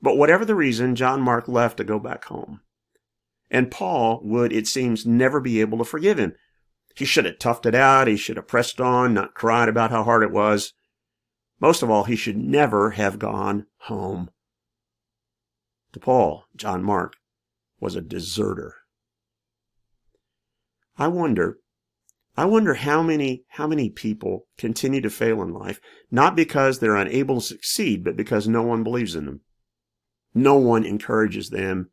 But 0.00 0.16
whatever 0.16 0.44
the 0.44 0.56
reason, 0.56 0.96
John 0.96 1.20
Mark 1.20 1.46
left 1.46 1.76
to 1.76 1.84
go 1.84 2.00
back 2.00 2.24
home. 2.24 2.60
And 3.48 3.70
Paul 3.70 4.20
would, 4.24 4.52
it 4.52 4.66
seems, 4.66 5.06
never 5.06 5.38
be 5.40 5.60
able 5.60 5.78
to 5.78 5.84
forgive 5.84 6.18
him. 6.18 6.34
He 6.96 7.04
should 7.04 7.26
have 7.26 7.38
toughed 7.38 7.66
it 7.66 7.74
out. 7.74 8.08
He 8.08 8.16
should 8.16 8.36
have 8.36 8.48
pressed 8.48 8.80
on, 8.80 9.14
not 9.14 9.34
cried 9.34 9.68
about 9.68 9.90
how 9.90 10.02
hard 10.02 10.22
it 10.22 10.32
was. 10.32 10.72
Most 11.62 11.84
of 11.84 11.90
all, 11.90 12.02
he 12.02 12.16
should 12.16 12.36
never 12.36 12.90
have 12.90 13.20
gone 13.20 13.66
home. 13.82 14.30
To 15.92 16.00
Paul, 16.00 16.46
John 16.56 16.82
Mark 16.82 17.14
was 17.78 17.94
a 17.94 18.00
deserter. 18.00 18.74
I 20.98 21.06
wonder, 21.06 21.58
I 22.36 22.46
wonder 22.46 22.74
how 22.74 23.00
many, 23.00 23.44
how 23.50 23.68
many 23.68 23.90
people 23.90 24.48
continue 24.58 25.00
to 25.02 25.08
fail 25.08 25.40
in 25.40 25.54
life, 25.54 25.80
not 26.10 26.34
because 26.34 26.80
they're 26.80 26.96
unable 26.96 27.40
to 27.40 27.46
succeed, 27.46 28.02
but 28.02 28.16
because 28.16 28.48
no 28.48 28.62
one 28.62 28.82
believes 28.82 29.14
in 29.14 29.26
them. 29.26 29.42
No 30.34 30.56
one 30.56 30.84
encourages 30.84 31.50
them 31.50 31.90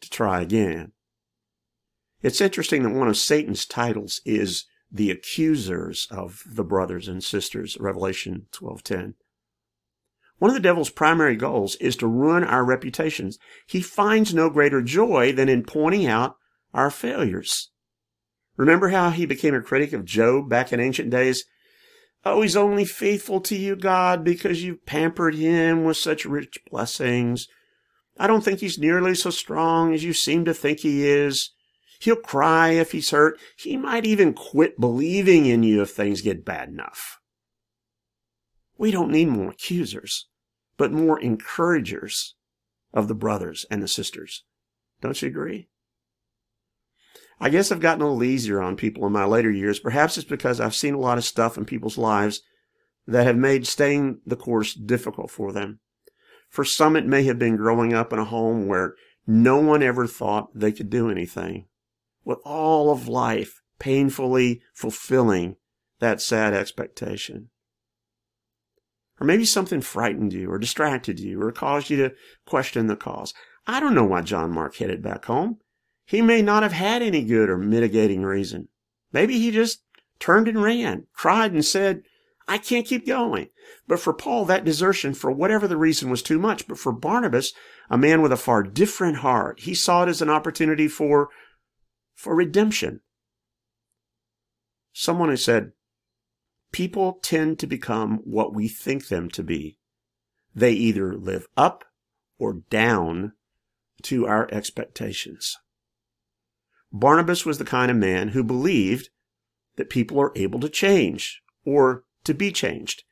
to 0.00 0.10
try 0.10 0.42
again. 0.42 0.92
It's 2.22 2.40
interesting 2.40 2.84
that 2.84 2.94
one 2.94 3.08
of 3.08 3.16
Satan's 3.16 3.66
titles 3.66 4.20
is 4.24 4.66
the 4.92 5.10
accusers 5.10 6.06
of 6.10 6.42
the 6.46 6.64
brothers 6.64 7.08
and 7.08 7.24
sisters, 7.24 7.78
Revelation 7.80 8.46
12:10. 8.52 9.14
One 10.38 10.50
of 10.50 10.54
the 10.54 10.60
devil's 10.60 10.90
primary 10.90 11.36
goals 11.36 11.76
is 11.76 11.96
to 11.96 12.06
ruin 12.06 12.44
our 12.44 12.64
reputations. 12.64 13.38
He 13.66 13.80
finds 13.80 14.34
no 14.34 14.50
greater 14.50 14.82
joy 14.82 15.32
than 15.32 15.48
in 15.48 15.64
pointing 15.64 16.06
out 16.06 16.36
our 16.74 16.90
failures. 16.90 17.70
Remember 18.56 18.90
how 18.90 19.10
he 19.10 19.24
became 19.24 19.54
a 19.54 19.62
critic 19.62 19.92
of 19.92 20.04
Job 20.04 20.48
back 20.48 20.72
in 20.72 20.80
ancient 20.80 21.10
days? 21.10 21.44
Oh, 22.24 22.42
he's 22.42 22.56
only 22.56 22.84
faithful 22.84 23.40
to 23.42 23.56
you, 23.56 23.74
God, 23.76 24.24
because 24.24 24.62
you've 24.62 24.84
pampered 24.84 25.34
him 25.34 25.84
with 25.84 25.96
such 25.96 26.24
rich 26.24 26.58
blessings. 26.70 27.48
I 28.18 28.26
don't 28.26 28.44
think 28.44 28.60
he's 28.60 28.78
nearly 28.78 29.14
so 29.14 29.30
strong 29.30 29.94
as 29.94 30.04
you 30.04 30.12
seem 30.12 30.44
to 30.44 30.54
think 30.54 30.80
he 30.80 31.08
is. 31.08 31.50
He'll 32.02 32.16
cry 32.16 32.70
if 32.70 32.90
he's 32.90 33.12
hurt. 33.12 33.38
He 33.56 33.76
might 33.76 34.04
even 34.04 34.34
quit 34.34 34.80
believing 34.80 35.46
in 35.46 35.62
you 35.62 35.82
if 35.82 35.90
things 35.90 36.20
get 36.20 36.44
bad 36.44 36.68
enough. 36.68 37.20
We 38.76 38.90
don't 38.90 39.12
need 39.12 39.28
more 39.28 39.52
accusers, 39.52 40.26
but 40.76 40.90
more 40.90 41.20
encouragers 41.20 42.34
of 42.92 43.06
the 43.06 43.14
brothers 43.14 43.66
and 43.70 43.80
the 43.80 43.86
sisters. 43.86 44.42
Don't 45.00 45.22
you 45.22 45.28
agree? 45.28 45.68
I 47.38 47.50
guess 47.50 47.70
I've 47.70 47.78
gotten 47.78 48.02
a 48.02 48.06
little 48.06 48.24
easier 48.24 48.60
on 48.60 48.74
people 48.74 49.06
in 49.06 49.12
my 49.12 49.24
later 49.24 49.52
years. 49.52 49.78
Perhaps 49.78 50.18
it's 50.18 50.26
because 50.26 50.58
I've 50.58 50.74
seen 50.74 50.94
a 50.94 50.98
lot 50.98 51.18
of 51.18 51.24
stuff 51.24 51.56
in 51.56 51.64
people's 51.64 51.98
lives 51.98 52.40
that 53.06 53.26
have 53.26 53.36
made 53.36 53.64
staying 53.64 54.22
the 54.26 54.34
course 54.34 54.74
difficult 54.74 55.30
for 55.30 55.52
them. 55.52 55.78
For 56.48 56.64
some, 56.64 56.96
it 56.96 57.06
may 57.06 57.22
have 57.26 57.38
been 57.38 57.54
growing 57.54 57.94
up 57.94 58.12
in 58.12 58.18
a 58.18 58.24
home 58.24 58.66
where 58.66 58.96
no 59.24 59.60
one 59.60 59.84
ever 59.84 60.08
thought 60.08 60.50
they 60.52 60.72
could 60.72 60.90
do 60.90 61.08
anything, 61.08 61.66
with 62.24 62.38
all 62.44 62.90
of 62.90 63.08
life 63.08 63.60
painfully 63.78 64.62
fulfilling 64.74 65.56
that 66.00 66.20
sad 66.20 66.54
expectation. 66.54 67.48
Or 69.20 69.26
maybe 69.26 69.44
something 69.44 69.80
frightened 69.80 70.32
you 70.32 70.50
or 70.50 70.58
distracted 70.58 71.20
you 71.20 71.40
or 71.40 71.52
caused 71.52 71.90
you 71.90 71.96
to 71.98 72.14
question 72.46 72.86
the 72.86 72.96
cause. 72.96 73.34
I 73.66 73.78
don't 73.78 73.94
know 73.94 74.04
why 74.04 74.22
John 74.22 74.52
Mark 74.52 74.76
headed 74.76 75.02
back 75.02 75.26
home. 75.26 75.58
He 76.04 76.20
may 76.20 76.42
not 76.42 76.62
have 76.62 76.72
had 76.72 77.02
any 77.02 77.22
good 77.22 77.48
or 77.48 77.56
mitigating 77.56 78.22
reason. 78.22 78.68
Maybe 79.12 79.38
he 79.38 79.50
just 79.50 79.82
turned 80.18 80.48
and 80.48 80.62
ran, 80.62 81.06
cried 81.14 81.52
and 81.52 81.64
said, 81.64 82.02
I 82.48 82.58
can't 82.58 82.86
keep 82.86 83.06
going. 83.06 83.48
But 83.86 84.00
for 84.00 84.12
Paul, 84.12 84.44
that 84.46 84.64
desertion, 84.64 85.14
for 85.14 85.30
whatever 85.30 85.68
the 85.68 85.76
reason, 85.76 86.10
was 86.10 86.22
too 86.22 86.38
much. 86.38 86.66
But 86.66 86.78
for 86.78 86.92
Barnabas, 86.92 87.52
a 87.88 87.96
man 87.96 88.22
with 88.22 88.32
a 88.32 88.36
far 88.36 88.62
different 88.62 89.18
heart, 89.18 89.60
he 89.60 89.74
saw 89.74 90.02
it 90.02 90.08
as 90.08 90.20
an 90.20 90.30
opportunity 90.30 90.88
for, 90.88 91.28
for 92.22 92.36
redemption. 92.36 93.00
Someone 94.92 95.28
has 95.30 95.44
said, 95.44 95.72
people 96.70 97.18
tend 97.20 97.58
to 97.58 97.66
become 97.66 98.20
what 98.22 98.54
we 98.54 98.68
think 98.68 99.08
them 99.08 99.28
to 99.30 99.42
be. 99.42 99.76
They 100.54 100.70
either 100.70 101.16
live 101.16 101.48
up 101.56 101.84
or 102.38 102.60
down 102.70 103.32
to 104.02 104.28
our 104.28 104.48
expectations. 104.52 105.56
Barnabas 106.92 107.44
was 107.44 107.58
the 107.58 107.64
kind 107.64 107.90
of 107.90 107.96
man 107.96 108.28
who 108.28 108.44
believed 108.44 109.08
that 109.74 109.90
people 109.90 110.20
are 110.20 110.32
able 110.36 110.60
to 110.60 110.68
change 110.68 111.42
or 111.64 112.04
to 112.22 112.34
be 112.34 112.52
changed. 112.52 113.02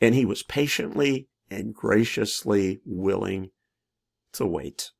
And 0.00 0.12
he 0.12 0.24
was 0.24 0.42
patiently 0.42 1.28
and 1.48 1.72
graciously 1.72 2.80
willing 2.84 3.50
to 4.32 4.44
wait. 4.44 4.90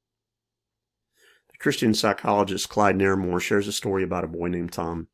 Christian 1.61 1.93
psychologist 1.93 2.69
Clyde 2.71 2.97
Narramore 2.97 3.41
shares 3.41 3.69
a 3.69 3.73
story 3.73 4.03
about 4.03 4.25
a 4.25 4.29
boy 4.29 4.49
named 4.49 4.73
Tom. 4.73 5.09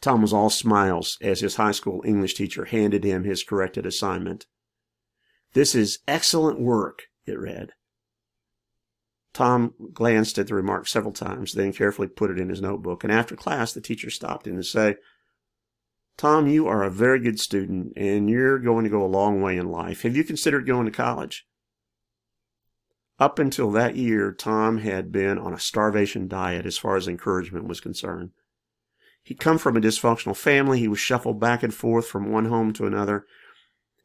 Tom 0.00 0.22
was 0.22 0.32
all 0.32 0.50
smiles 0.50 1.18
as 1.20 1.40
his 1.40 1.56
high 1.56 1.72
school 1.72 2.02
English 2.04 2.34
teacher 2.34 2.64
handed 2.64 3.04
him 3.04 3.24
his 3.24 3.44
corrected 3.44 3.86
assignment. 3.86 4.46
This 5.52 5.74
is 5.74 6.00
excellent 6.08 6.58
work, 6.58 7.04
it 7.26 7.38
read. 7.38 7.72
Tom 9.32 9.74
glanced 9.92 10.38
at 10.38 10.46
the 10.46 10.54
remark 10.54 10.88
several 10.88 11.12
times, 11.12 11.52
then 11.52 11.72
carefully 11.72 12.08
put 12.08 12.30
it 12.30 12.38
in 12.38 12.48
his 12.48 12.62
notebook. 12.62 13.04
And 13.04 13.12
after 13.12 13.36
class, 13.36 13.74
the 13.74 13.82
teacher 13.82 14.08
stopped 14.08 14.46
him 14.46 14.56
to 14.56 14.62
say, 14.62 14.96
Tom, 16.16 16.46
you 16.46 16.66
are 16.66 16.82
a 16.82 16.90
very 16.90 17.20
good 17.20 17.38
student 17.38 17.92
and 17.94 18.30
you're 18.30 18.58
going 18.58 18.84
to 18.84 18.90
go 18.90 19.04
a 19.04 19.06
long 19.06 19.42
way 19.42 19.58
in 19.58 19.70
life. 19.70 20.02
Have 20.02 20.16
you 20.16 20.24
considered 20.24 20.66
going 20.66 20.86
to 20.86 20.90
college? 20.90 21.46
Up 23.18 23.38
until 23.38 23.70
that 23.70 23.96
year, 23.96 24.32
Tom 24.32 24.78
had 24.78 25.10
been 25.10 25.38
on 25.38 25.54
a 25.54 25.58
starvation 25.58 26.28
diet 26.28 26.66
as 26.66 26.76
far 26.76 26.96
as 26.96 27.08
encouragement 27.08 27.66
was 27.66 27.80
concerned. 27.80 28.30
He'd 29.22 29.40
come 29.40 29.58
from 29.58 29.76
a 29.76 29.80
dysfunctional 29.80 30.36
family. 30.36 30.78
He 30.78 30.88
was 30.88 31.00
shuffled 31.00 31.40
back 31.40 31.62
and 31.62 31.74
forth 31.74 32.06
from 32.06 32.30
one 32.30 32.44
home 32.44 32.72
to 32.74 32.86
another. 32.86 33.24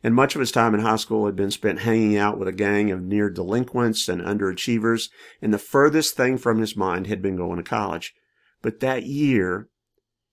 And 0.02 0.16
much 0.16 0.34
of 0.34 0.40
his 0.40 0.52
time 0.52 0.74
in 0.74 0.80
high 0.80 0.96
school 0.96 1.26
had 1.28 1.36
been 1.36 1.52
spent 1.52 1.82
hanging 1.82 2.18
out 2.18 2.40
with 2.40 2.48
a 2.48 2.54
gang 2.54 2.90
of 2.90 3.04
near 3.04 3.30
delinquents 3.30 4.10
and 4.10 4.22
underachievers. 4.22 5.10
And 5.42 5.54
the 5.54 5.60
furthest 5.60 6.16
thing 6.16 6.38
from 6.38 6.60
his 6.60 6.76
mind 6.76 7.06
had 7.06 7.22
been 7.22 7.36
going 7.36 7.58
to 7.58 7.64
college. 7.64 8.14
But 8.62 8.80
that 8.80 9.04
year, 9.04 9.68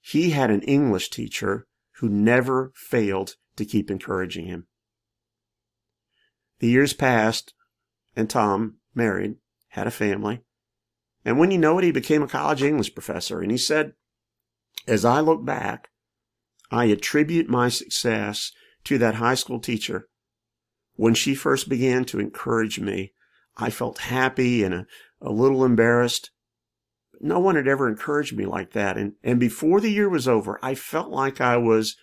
he 0.00 0.30
had 0.30 0.50
an 0.50 0.62
English 0.62 1.10
teacher 1.10 1.66
who 1.96 2.08
never 2.08 2.72
failed 2.74 3.34
to 3.56 3.66
keep 3.66 3.90
encouraging 3.90 4.46
him. 4.46 4.68
The 6.60 6.68
years 6.68 6.92
passed, 6.92 7.52
and 8.18 8.28
Tom 8.28 8.78
married, 8.94 9.36
had 9.68 9.86
a 9.86 9.92
family, 9.92 10.42
and 11.24 11.38
when 11.38 11.50
you 11.50 11.58
know 11.58 11.78
it, 11.78 11.84
he 11.84 11.92
became 11.92 12.22
a 12.22 12.28
college 12.28 12.62
English 12.62 12.94
professor. 12.94 13.40
And 13.40 13.50
he 13.50 13.58
said, 13.58 13.92
As 14.86 15.04
I 15.04 15.20
look 15.20 15.44
back, 15.44 15.88
I 16.70 16.86
attribute 16.86 17.48
my 17.48 17.68
success 17.68 18.52
to 18.84 18.98
that 18.98 19.16
high 19.16 19.34
school 19.34 19.60
teacher. 19.60 20.08
When 20.94 21.14
she 21.14 21.34
first 21.34 21.68
began 21.68 22.04
to 22.06 22.18
encourage 22.18 22.80
me, 22.80 23.12
I 23.56 23.70
felt 23.70 23.98
happy 23.98 24.64
and 24.64 24.74
a, 24.74 24.86
a 25.20 25.30
little 25.30 25.64
embarrassed 25.64 26.30
no 27.20 27.38
one 27.38 27.56
had 27.56 27.68
ever 27.68 27.88
encouraged 27.88 28.36
me 28.36 28.46
like 28.46 28.72
that. 28.72 28.96
And, 28.96 29.14
and 29.22 29.40
before 29.40 29.80
the 29.80 29.90
year 29.90 30.08
was 30.08 30.28
over, 30.28 30.58
I 30.62 30.74
felt 30.74 31.10
like 31.10 31.40
I 31.40 31.56
was 31.56 31.96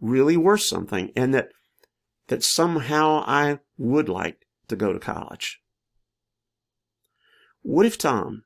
really 0.00 0.36
worth 0.36 0.62
something 0.62 1.10
and 1.16 1.34
that, 1.34 1.48
that 2.28 2.44
somehow 2.44 3.24
I 3.26 3.58
would 3.76 4.08
like 4.08 4.46
to 4.68 4.76
go 4.76 4.92
to 4.92 4.98
college. 4.98 5.59
What 7.62 7.86
if 7.86 7.98
Tom 7.98 8.44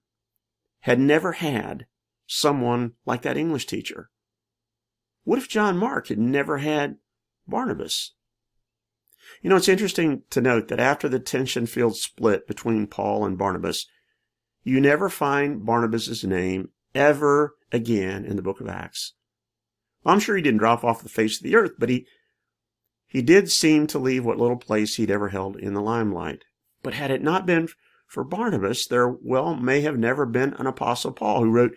had 0.81 0.99
never 0.99 1.33
had 1.33 1.87
someone 2.27 2.93
like 3.07 3.23
that 3.23 3.37
English 3.37 3.67
teacher? 3.67 4.11
What 5.25 5.39
if 5.39 5.49
John 5.49 5.79
Mark 5.79 6.09
had 6.09 6.19
never 6.19 6.59
had 6.59 6.97
Barnabas? 7.47 8.13
You 9.43 9.51
know, 9.51 9.57
it's 9.57 9.69
interesting 9.69 10.23
to 10.31 10.41
note 10.41 10.69
that 10.69 10.81
after 10.81 11.09
the 11.09 11.19
tension 11.19 11.67
filled 11.67 11.97
split 11.97 12.47
between 12.47 12.87
Paul 12.87 13.25
and 13.25 13.39
Barnabas, 13.39 13.87
you 14.63 14.81
never 14.81 15.09
find 15.09 15.65
Barnabas's 15.65 16.25
name 16.25 16.71
ever 16.95 17.55
again 17.73 18.25
in 18.25 18.37
the 18.37 18.43
book 18.43 18.61
of 18.61 18.69
Acts. 18.69 19.15
I'm 20.05 20.21
sure 20.21 20.37
he 20.37 20.43
didn't 20.43 20.59
drop 20.59 20.85
off 20.85 21.03
the 21.03 21.09
face 21.09 21.39
of 21.39 21.45
the 21.45 21.57
earth, 21.57 21.73
but 21.79 21.89
he, 21.89 22.07
he 23.07 23.23
did 23.23 23.51
seem 23.51 23.87
to 23.89 23.99
leave 23.99 24.25
what 24.25 24.39
little 24.39 24.57
place 24.57 24.97
he'd 24.97 25.11
ever 25.11 25.31
held 25.31 25.57
in 25.57 25.73
the 25.73 25.81
limelight. 25.81 26.45
But 26.83 26.95
had 26.95 27.11
it 27.11 27.23
not 27.23 27.47
been 27.47 27.69
for 28.15 28.25
Barnabas, 28.25 28.87
there 28.87 29.09
well 29.09 29.57
may 29.57 29.81
have 29.81 29.99
never 29.99 30.25
been 30.25 30.55
an 30.55 30.67
apostle 30.67 31.13
Paul 31.13 31.43
who 31.43 31.51
wrote 31.51 31.73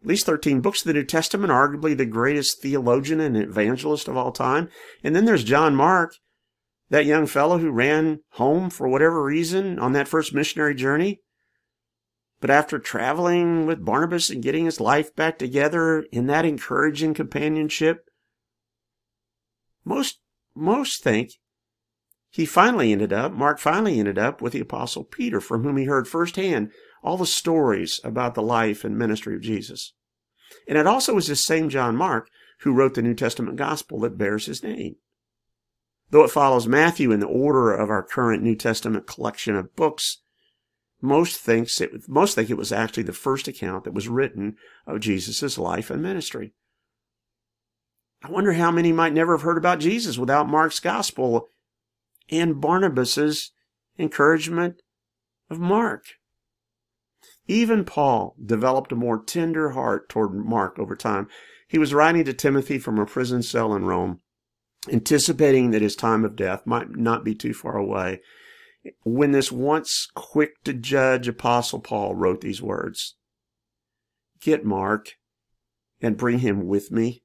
at 0.00 0.06
least 0.06 0.24
13 0.24 0.60
books 0.60 0.80
of 0.80 0.86
the 0.86 0.94
New 0.94 1.04
Testament, 1.04 1.52
arguably 1.52 1.96
the 1.96 2.06
greatest 2.06 2.62
theologian 2.62 3.20
and 3.20 3.36
evangelist 3.36 4.08
of 4.08 4.16
all 4.16 4.32
time. 4.32 4.70
And 5.04 5.14
then 5.14 5.24
there's 5.26 5.44
John 5.44 5.74
Mark, 5.74 6.14
that 6.88 7.06
young 7.06 7.26
fellow 7.26 7.58
who 7.58 7.70
ran 7.70 8.20
home 8.34 8.70
for 8.70 8.88
whatever 8.88 9.22
reason 9.22 9.78
on 9.78 9.92
that 9.92 10.08
first 10.08 10.32
missionary 10.32 10.74
journey. 10.74 11.20
But 12.40 12.50
after 12.50 12.78
traveling 12.78 13.66
with 13.66 13.84
Barnabas 13.84 14.30
and 14.30 14.42
getting 14.42 14.64
his 14.64 14.80
life 14.80 15.14
back 15.14 15.38
together 15.38 16.06
in 16.10 16.26
that 16.28 16.46
encouraging 16.46 17.14
companionship, 17.14 18.08
most, 19.84 20.20
most 20.54 21.02
think 21.02 21.32
he 22.30 22.46
finally 22.46 22.92
ended 22.92 23.12
up, 23.12 23.32
Mark 23.32 23.58
finally 23.58 23.98
ended 23.98 24.16
up 24.16 24.40
with 24.40 24.52
the 24.52 24.60
apostle 24.60 25.02
Peter, 25.02 25.40
from 25.40 25.64
whom 25.64 25.76
he 25.76 25.84
heard 25.84 26.06
firsthand 26.06 26.70
all 27.02 27.16
the 27.16 27.26
stories 27.26 28.00
about 28.04 28.34
the 28.34 28.42
life 28.42 28.84
and 28.84 28.96
ministry 28.96 29.34
of 29.34 29.42
Jesus. 29.42 29.94
And 30.68 30.78
it 30.78 30.86
also 30.86 31.14
was 31.14 31.26
this 31.26 31.44
same 31.44 31.68
John 31.68 31.96
Mark 31.96 32.28
who 32.60 32.72
wrote 32.72 32.94
the 32.94 33.02
New 33.02 33.14
Testament 33.14 33.56
gospel 33.56 34.00
that 34.00 34.18
bears 34.18 34.46
his 34.46 34.62
name. 34.62 34.96
Though 36.10 36.24
it 36.24 36.30
follows 36.30 36.66
Matthew 36.66 37.10
in 37.10 37.20
the 37.20 37.26
order 37.26 37.72
of 37.72 37.90
our 37.90 38.02
current 38.02 38.42
New 38.42 38.54
Testament 38.54 39.06
collection 39.06 39.56
of 39.56 39.74
books, 39.74 40.18
most 41.00 41.36
thinks 41.38 41.80
it, 41.80 42.08
most 42.08 42.34
think 42.34 42.50
it 42.50 42.58
was 42.58 42.72
actually 42.72 43.04
the 43.04 43.12
first 43.12 43.48
account 43.48 43.84
that 43.84 43.94
was 43.94 44.08
written 44.08 44.56
of 44.86 45.00
Jesus' 45.00 45.58
life 45.58 45.90
and 45.90 46.02
ministry. 46.02 46.52
I 48.22 48.30
wonder 48.30 48.52
how 48.52 48.70
many 48.70 48.92
might 48.92 49.14
never 49.14 49.36
have 49.36 49.42
heard 49.42 49.56
about 49.56 49.80
Jesus 49.80 50.18
without 50.18 50.48
Mark's 50.48 50.78
gospel 50.78 51.48
and 52.30 52.60
Barnabas's 52.60 53.52
encouragement 53.98 54.82
of 55.50 55.58
Mark. 55.58 56.04
Even 57.46 57.84
Paul 57.84 58.36
developed 58.44 58.92
a 58.92 58.96
more 58.96 59.22
tender 59.22 59.70
heart 59.70 60.08
toward 60.08 60.34
Mark 60.34 60.78
over 60.78 60.94
time. 60.94 61.28
He 61.66 61.78
was 61.78 61.92
writing 61.92 62.24
to 62.24 62.32
Timothy 62.32 62.78
from 62.78 62.98
a 62.98 63.06
prison 63.06 63.42
cell 63.42 63.74
in 63.74 63.84
Rome, 63.84 64.20
anticipating 64.90 65.72
that 65.72 65.82
his 65.82 65.96
time 65.96 66.24
of 66.24 66.36
death 66.36 66.66
might 66.66 66.90
not 66.90 67.24
be 67.24 67.34
too 67.34 67.52
far 67.52 67.76
away, 67.76 68.20
when 69.02 69.32
this 69.32 69.52
once 69.52 70.08
quick 70.14 70.62
to 70.64 70.72
judge 70.72 71.28
apostle 71.28 71.80
Paul 71.80 72.14
wrote 72.14 72.40
these 72.40 72.62
words 72.62 73.16
Get 74.40 74.64
Mark 74.64 75.16
and 76.00 76.16
bring 76.16 76.38
him 76.38 76.66
with 76.66 76.90
me. 76.90 77.22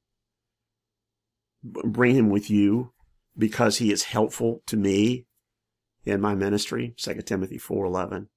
Bring 1.63 2.15
him 2.15 2.29
with 2.29 2.49
you 2.49 2.91
because 3.37 3.77
he 3.77 3.91
is 3.91 4.03
helpful 4.03 4.61
to 4.67 4.77
me 4.77 5.25
in 6.05 6.21
my 6.21 6.35
ministry. 6.35 6.93
2 6.97 7.25
Timothy 7.25 7.57
4:11. 7.57 8.29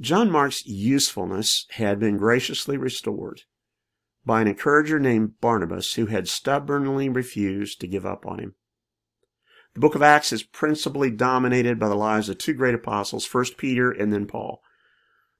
John 0.00 0.30
Mark's 0.30 0.64
usefulness 0.64 1.66
had 1.72 2.00
been 2.00 2.16
graciously 2.16 2.78
restored 2.78 3.42
by 4.24 4.40
an 4.40 4.48
encourager 4.48 4.98
named 4.98 5.40
Barnabas 5.40 5.94
who 5.94 6.06
had 6.06 6.28
stubbornly 6.28 7.08
refused 7.08 7.80
to 7.80 7.86
give 7.86 8.06
up 8.06 8.24
on 8.24 8.38
him. 8.38 8.54
The 9.74 9.80
book 9.80 9.94
of 9.94 10.02
Acts 10.02 10.32
is 10.32 10.42
principally 10.42 11.10
dominated 11.10 11.78
by 11.78 11.88
the 11.88 11.94
lives 11.94 12.28
of 12.28 12.38
two 12.38 12.54
great 12.54 12.74
apostles, 12.74 13.26
first 13.26 13.56
Peter 13.56 13.90
and 13.90 14.12
then 14.12 14.26
Paul. 14.26 14.62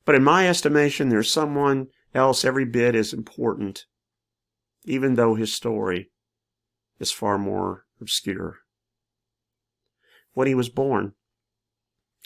But 0.04 0.14
in 0.14 0.22
my 0.22 0.48
estimation, 0.48 1.08
there's 1.08 1.32
someone 1.32 1.88
else 2.14 2.44
every 2.44 2.64
bit 2.64 2.94
as 2.94 3.12
important, 3.12 3.86
even 4.84 5.14
though 5.14 5.34
his 5.34 5.54
story 5.54 6.10
is 7.00 7.10
far 7.10 7.38
more 7.38 7.86
obscure. 8.00 8.58
When 10.32 10.46
he 10.46 10.54
was 10.54 10.68
born, 10.68 11.14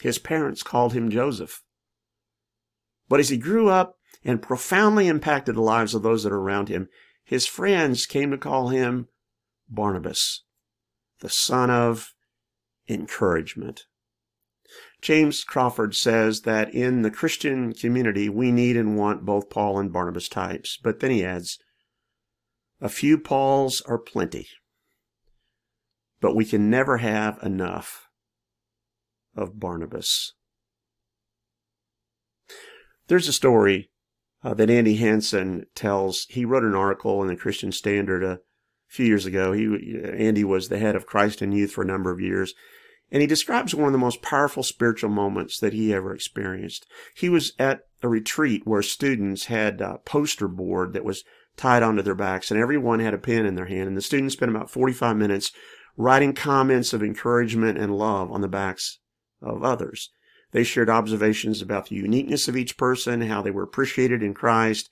his 0.03 0.19
parents 0.19 0.63
called 0.63 0.93
him 0.93 1.09
Joseph. 1.09 1.63
But 3.09 3.21
as 3.21 3.31
he 3.31 3.39
grew 3.39 3.69
up 3.69 3.97
and 4.23 4.43
profoundly 4.43 5.09
impacted 5.09 5.55
the 5.55 5.63
lives 5.63 5.95
of 5.95 6.03
those 6.03 6.25
that 6.25 6.33
are 6.33 6.39
around 6.39 6.69
him, 6.69 6.89
his 7.25 7.47
friends 7.47 8.05
came 8.05 8.31
to 8.31 8.39
call 8.39 8.69
him 8.69 9.09
Barnabas 9.69 10.43
the 11.21 11.29
son 11.31 11.71
of 11.71 12.13
encouragement. 12.87 13.85
James 15.01 15.43
Crawford 15.43 15.95
says 15.95 16.43
that 16.43 16.75
in 16.75 17.01
the 17.01 17.11
Christian 17.11 17.73
community, 17.73 18.29
we 18.29 18.53
need 18.53 18.77
and 18.77 18.97
want 18.97 19.25
both 19.25 19.49
Paul 19.49 19.79
and 19.79 19.93
Barnabas 19.93 20.29
types. 20.29 20.79
But 20.83 21.01
then 21.01 21.11
he 21.11 21.25
adds, 21.25 21.59
a 22.81 22.91
few 22.91 23.17
Pauls 23.17 23.81
are 23.87 23.99
plenty, 23.99 24.49
but 26.25 26.35
we 26.35 26.47
can 26.47 26.71
never 26.71 26.97
have 26.97 27.39
enough 27.43 28.09
of 29.37 29.61
Barnabas. 29.61 30.33
There's 33.09 33.29
a 33.29 33.33
story 33.35 33.91
uh, 34.43 34.55
that 34.55 34.71
Andy 34.71 34.97
Hanson 34.97 35.67
tells. 35.75 36.25
He 36.31 36.47
wrote 36.47 36.65
an 36.65 36.75
article 36.75 37.21
in 37.21 37.29
the 37.29 37.37
Christian 37.37 37.73
Standard 37.73 38.25
a 38.25 38.41
few 38.89 39.05
years 39.05 39.27
ago. 39.27 39.53
He, 39.53 40.01
Andy 40.03 40.45
was 40.45 40.71
the 40.71 40.79
head 40.79 40.97
of 40.97 41.05
Christ 41.05 41.43
in 41.43 41.53
Youth 41.53 41.73
for 41.73 41.83
a 41.83 41.87
number 41.87 42.11
of 42.11 42.23
years. 42.23 42.55
And 43.11 43.21
he 43.21 43.27
describes 43.27 43.75
one 43.75 43.89
of 43.89 43.93
the 43.93 43.99
most 43.99 44.23
powerful 44.23 44.63
spiritual 44.63 45.11
moments 45.11 45.61
that 45.61 45.75
he 45.75 45.93
ever 45.93 46.15
experienced. 46.15 46.87
He 47.15 47.29
was 47.29 47.53
at 47.59 47.81
a 48.03 48.09
retreat 48.09 48.63
where 48.65 48.81
students 48.81 49.45
had 49.45 49.83
a 49.83 49.99
poster 50.07 50.49
board 50.49 50.95
that 50.95 51.05
was 51.05 51.23
tied 51.59 51.83
onto 51.83 52.01
their 52.01 52.15
backs 52.15 52.51
and 52.51 52.59
everyone 52.59 53.01
had 53.01 53.13
a 53.13 53.19
pen 53.19 53.45
in 53.45 53.57
their 53.57 53.67
hand. 53.67 53.89
And 53.89 53.97
the 53.97 54.01
students 54.01 54.33
spent 54.33 54.51
about 54.51 54.71
45 54.71 55.19
minutes 55.19 55.53
writing 55.97 56.33
comments 56.33 56.93
of 56.93 57.03
encouragement 57.03 57.79
and 57.79 57.97
love 57.97 58.31
on 58.31 58.41
the 58.41 58.49
backs 58.49 58.99
of 59.41 59.63
others. 59.63 60.11
They 60.53 60.65
shared 60.65 60.91
observations 60.91 61.61
about 61.61 61.89
the 61.89 61.97
uniqueness 61.97 62.49
of 62.49 62.57
each 62.57 62.77
person, 62.77 63.23
how 63.23 63.43
they 63.43 63.51
were 63.51 63.63
appreciated 63.63 64.23
in 64.23 64.35
Christ. 64.35 64.89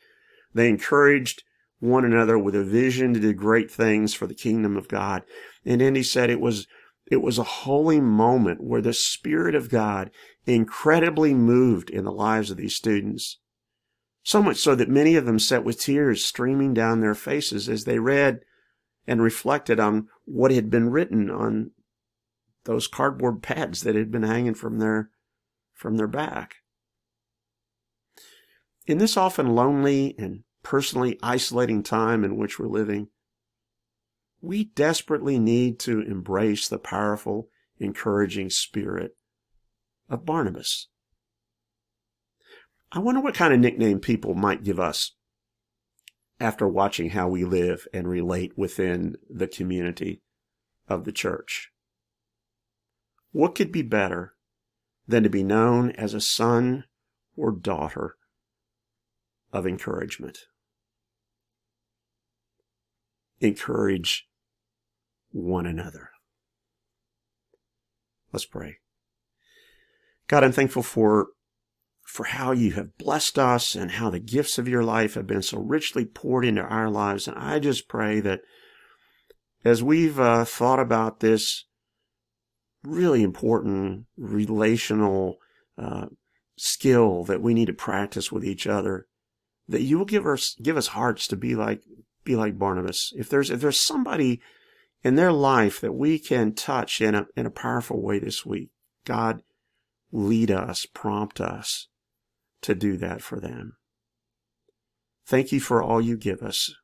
They 0.54 0.68
encouraged 0.68 1.44
one 1.78 2.04
another 2.04 2.38
with 2.38 2.54
a 2.54 2.64
vision 2.64 3.14
to 3.14 3.20
do 3.20 3.32
great 3.32 3.70
things 3.70 4.14
for 4.14 4.26
the 4.26 4.34
kingdom 4.34 4.76
of 4.76 4.88
God. 4.88 5.22
And 5.64 5.82
Andy 5.82 6.02
said 6.02 6.30
it 6.30 6.40
was, 6.40 6.66
it 7.10 7.22
was 7.22 7.38
a 7.38 7.44
holy 7.44 8.00
moment 8.00 8.62
where 8.62 8.80
the 8.80 8.92
Spirit 8.92 9.54
of 9.54 9.68
God 9.68 10.10
incredibly 10.46 11.34
moved 11.34 11.90
in 11.90 12.04
the 12.04 12.12
lives 12.12 12.50
of 12.50 12.56
these 12.56 12.74
students. 12.74 13.38
So 14.24 14.42
much 14.42 14.58
so 14.58 14.74
that 14.76 14.88
many 14.88 15.16
of 15.16 15.26
them 15.26 15.38
sat 15.38 15.64
with 15.64 15.80
tears 15.80 16.24
streaming 16.24 16.74
down 16.74 17.00
their 17.00 17.14
faces 17.14 17.68
as 17.68 17.84
they 17.84 17.98
read 17.98 18.40
and 19.06 19.20
reflected 19.20 19.80
on 19.80 20.08
what 20.24 20.50
had 20.50 20.70
been 20.70 20.90
written 20.90 21.30
on 21.30 21.72
those 22.64 22.86
cardboard 22.86 23.42
pads 23.42 23.82
that 23.82 23.96
had 23.96 24.10
been 24.10 24.22
hanging 24.22 24.54
from 24.54 24.78
their, 24.78 25.10
from 25.72 25.96
their 25.96 26.06
back. 26.06 26.56
In 28.86 28.98
this 28.98 29.16
often 29.16 29.54
lonely 29.54 30.14
and 30.18 30.44
personally 30.62 31.18
isolating 31.22 31.82
time 31.82 32.24
in 32.24 32.36
which 32.36 32.58
we're 32.58 32.66
living, 32.66 33.08
we 34.40 34.64
desperately 34.64 35.38
need 35.38 35.78
to 35.80 36.00
embrace 36.00 36.68
the 36.68 36.78
powerful, 36.78 37.48
encouraging 37.78 38.50
spirit 38.50 39.16
of 40.08 40.26
Barnabas. 40.26 40.88
I 42.90 42.98
wonder 42.98 43.20
what 43.20 43.34
kind 43.34 43.54
of 43.54 43.60
nickname 43.60 44.00
people 44.00 44.34
might 44.34 44.64
give 44.64 44.78
us 44.78 45.14
after 46.42 46.68
watching 46.68 47.10
how 47.10 47.28
we 47.28 47.44
live 47.44 47.86
and 47.92 48.08
relate 48.08 48.52
within 48.56 49.16
the 49.30 49.46
community 49.46 50.22
of 50.88 51.04
the 51.04 51.12
church. 51.12 51.70
What 53.30 53.54
could 53.54 53.72
be 53.72 53.82
better 53.82 54.34
than 55.06 55.22
to 55.22 55.30
be 55.30 55.42
known 55.42 55.90
as 55.92 56.12
a 56.12 56.20
son 56.20 56.84
or 57.36 57.50
daughter 57.50 58.16
of 59.52 59.66
encouragement? 59.66 60.38
encourage 63.42 64.28
one 65.30 65.66
another. 65.66 66.10
Let's 68.32 68.46
pray. 68.46 68.76
God, 70.28 70.44
I'm 70.44 70.52
thankful 70.52 70.82
for, 70.82 71.28
for 72.12 72.24
how 72.24 72.52
you 72.52 72.72
have 72.72 72.98
blessed 72.98 73.38
us 73.38 73.74
and 73.74 73.92
how 73.92 74.10
the 74.10 74.18
gifts 74.20 74.58
of 74.58 74.68
your 74.68 74.84
life 74.84 75.14
have 75.14 75.26
been 75.26 75.40
so 75.40 75.58
richly 75.58 76.04
poured 76.04 76.44
into 76.44 76.60
our 76.60 76.90
lives. 76.90 77.26
And 77.26 77.38
I 77.38 77.58
just 77.58 77.88
pray 77.88 78.20
that 78.20 78.42
as 79.64 79.82
we've 79.82 80.20
uh, 80.20 80.44
thought 80.44 80.78
about 80.78 81.20
this 81.20 81.64
really 82.84 83.22
important 83.22 84.04
relational 84.18 85.38
uh, 85.78 86.08
skill 86.58 87.24
that 87.24 87.40
we 87.40 87.54
need 87.54 87.68
to 87.68 87.72
practice 87.72 88.30
with 88.30 88.44
each 88.44 88.66
other, 88.66 89.06
that 89.66 89.80
you 89.80 89.96
will 89.96 90.04
give 90.04 90.26
us 90.26 90.54
give 90.60 90.76
us 90.76 90.88
hearts 90.88 91.26
to 91.28 91.36
be 91.36 91.54
like 91.54 91.80
be 92.24 92.36
like 92.36 92.58
Barnabas. 92.58 93.14
If 93.16 93.30
there's 93.30 93.48
if 93.48 93.62
there's 93.62 93.86
somebody 93.86 94.42
in 95.02 95.14
their 95.14 95.32
life 95.32 95.80
that 95.80 95.94
we 95.94 96.18
can 96.18 96.52
touch 96.52 97.00
in 97.00 97.14
a 97.14 97.26
in 97.34 97.46
a 97.46 97.50
powerful 97.50 98.02
way 98.02 98.18
this 98.18 98.44
week, 98.44 98.68
God 99.06 99.42
lead 100.12 100.50
us, 100.50 100.84
prompt 100.92 101.40
us 101.40 101.88
to 102.62 102.74
do 102.74 102.96
that 102.96 103.22
for 103.22 103.38
them. 103.38 103.76
Thank 105.26 105.52
you 105.52 105.60
for 105.60 105.82
all 105.82 106.00
you 106.00 106.16
give 106.16 106.42
us. 106.42 106.74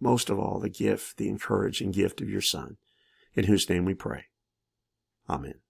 Most 0.00 0.30
of 0.30 0.38
all, 0.38 0.60
the 0.60 0.70
gift, 0.70 1.16
the 1.16 1.28
encouraging 1.28 1.90
gift 1.90 2.20
of 2.20 2.28
your 2.28 2.40
Son, 2.40 2.76
in 3.34 3.44
whose 3.44 3.68
name 3.68 3.84
we 3.84 3.94
pray. 3.94 4.24
Amen. 5.28 5.60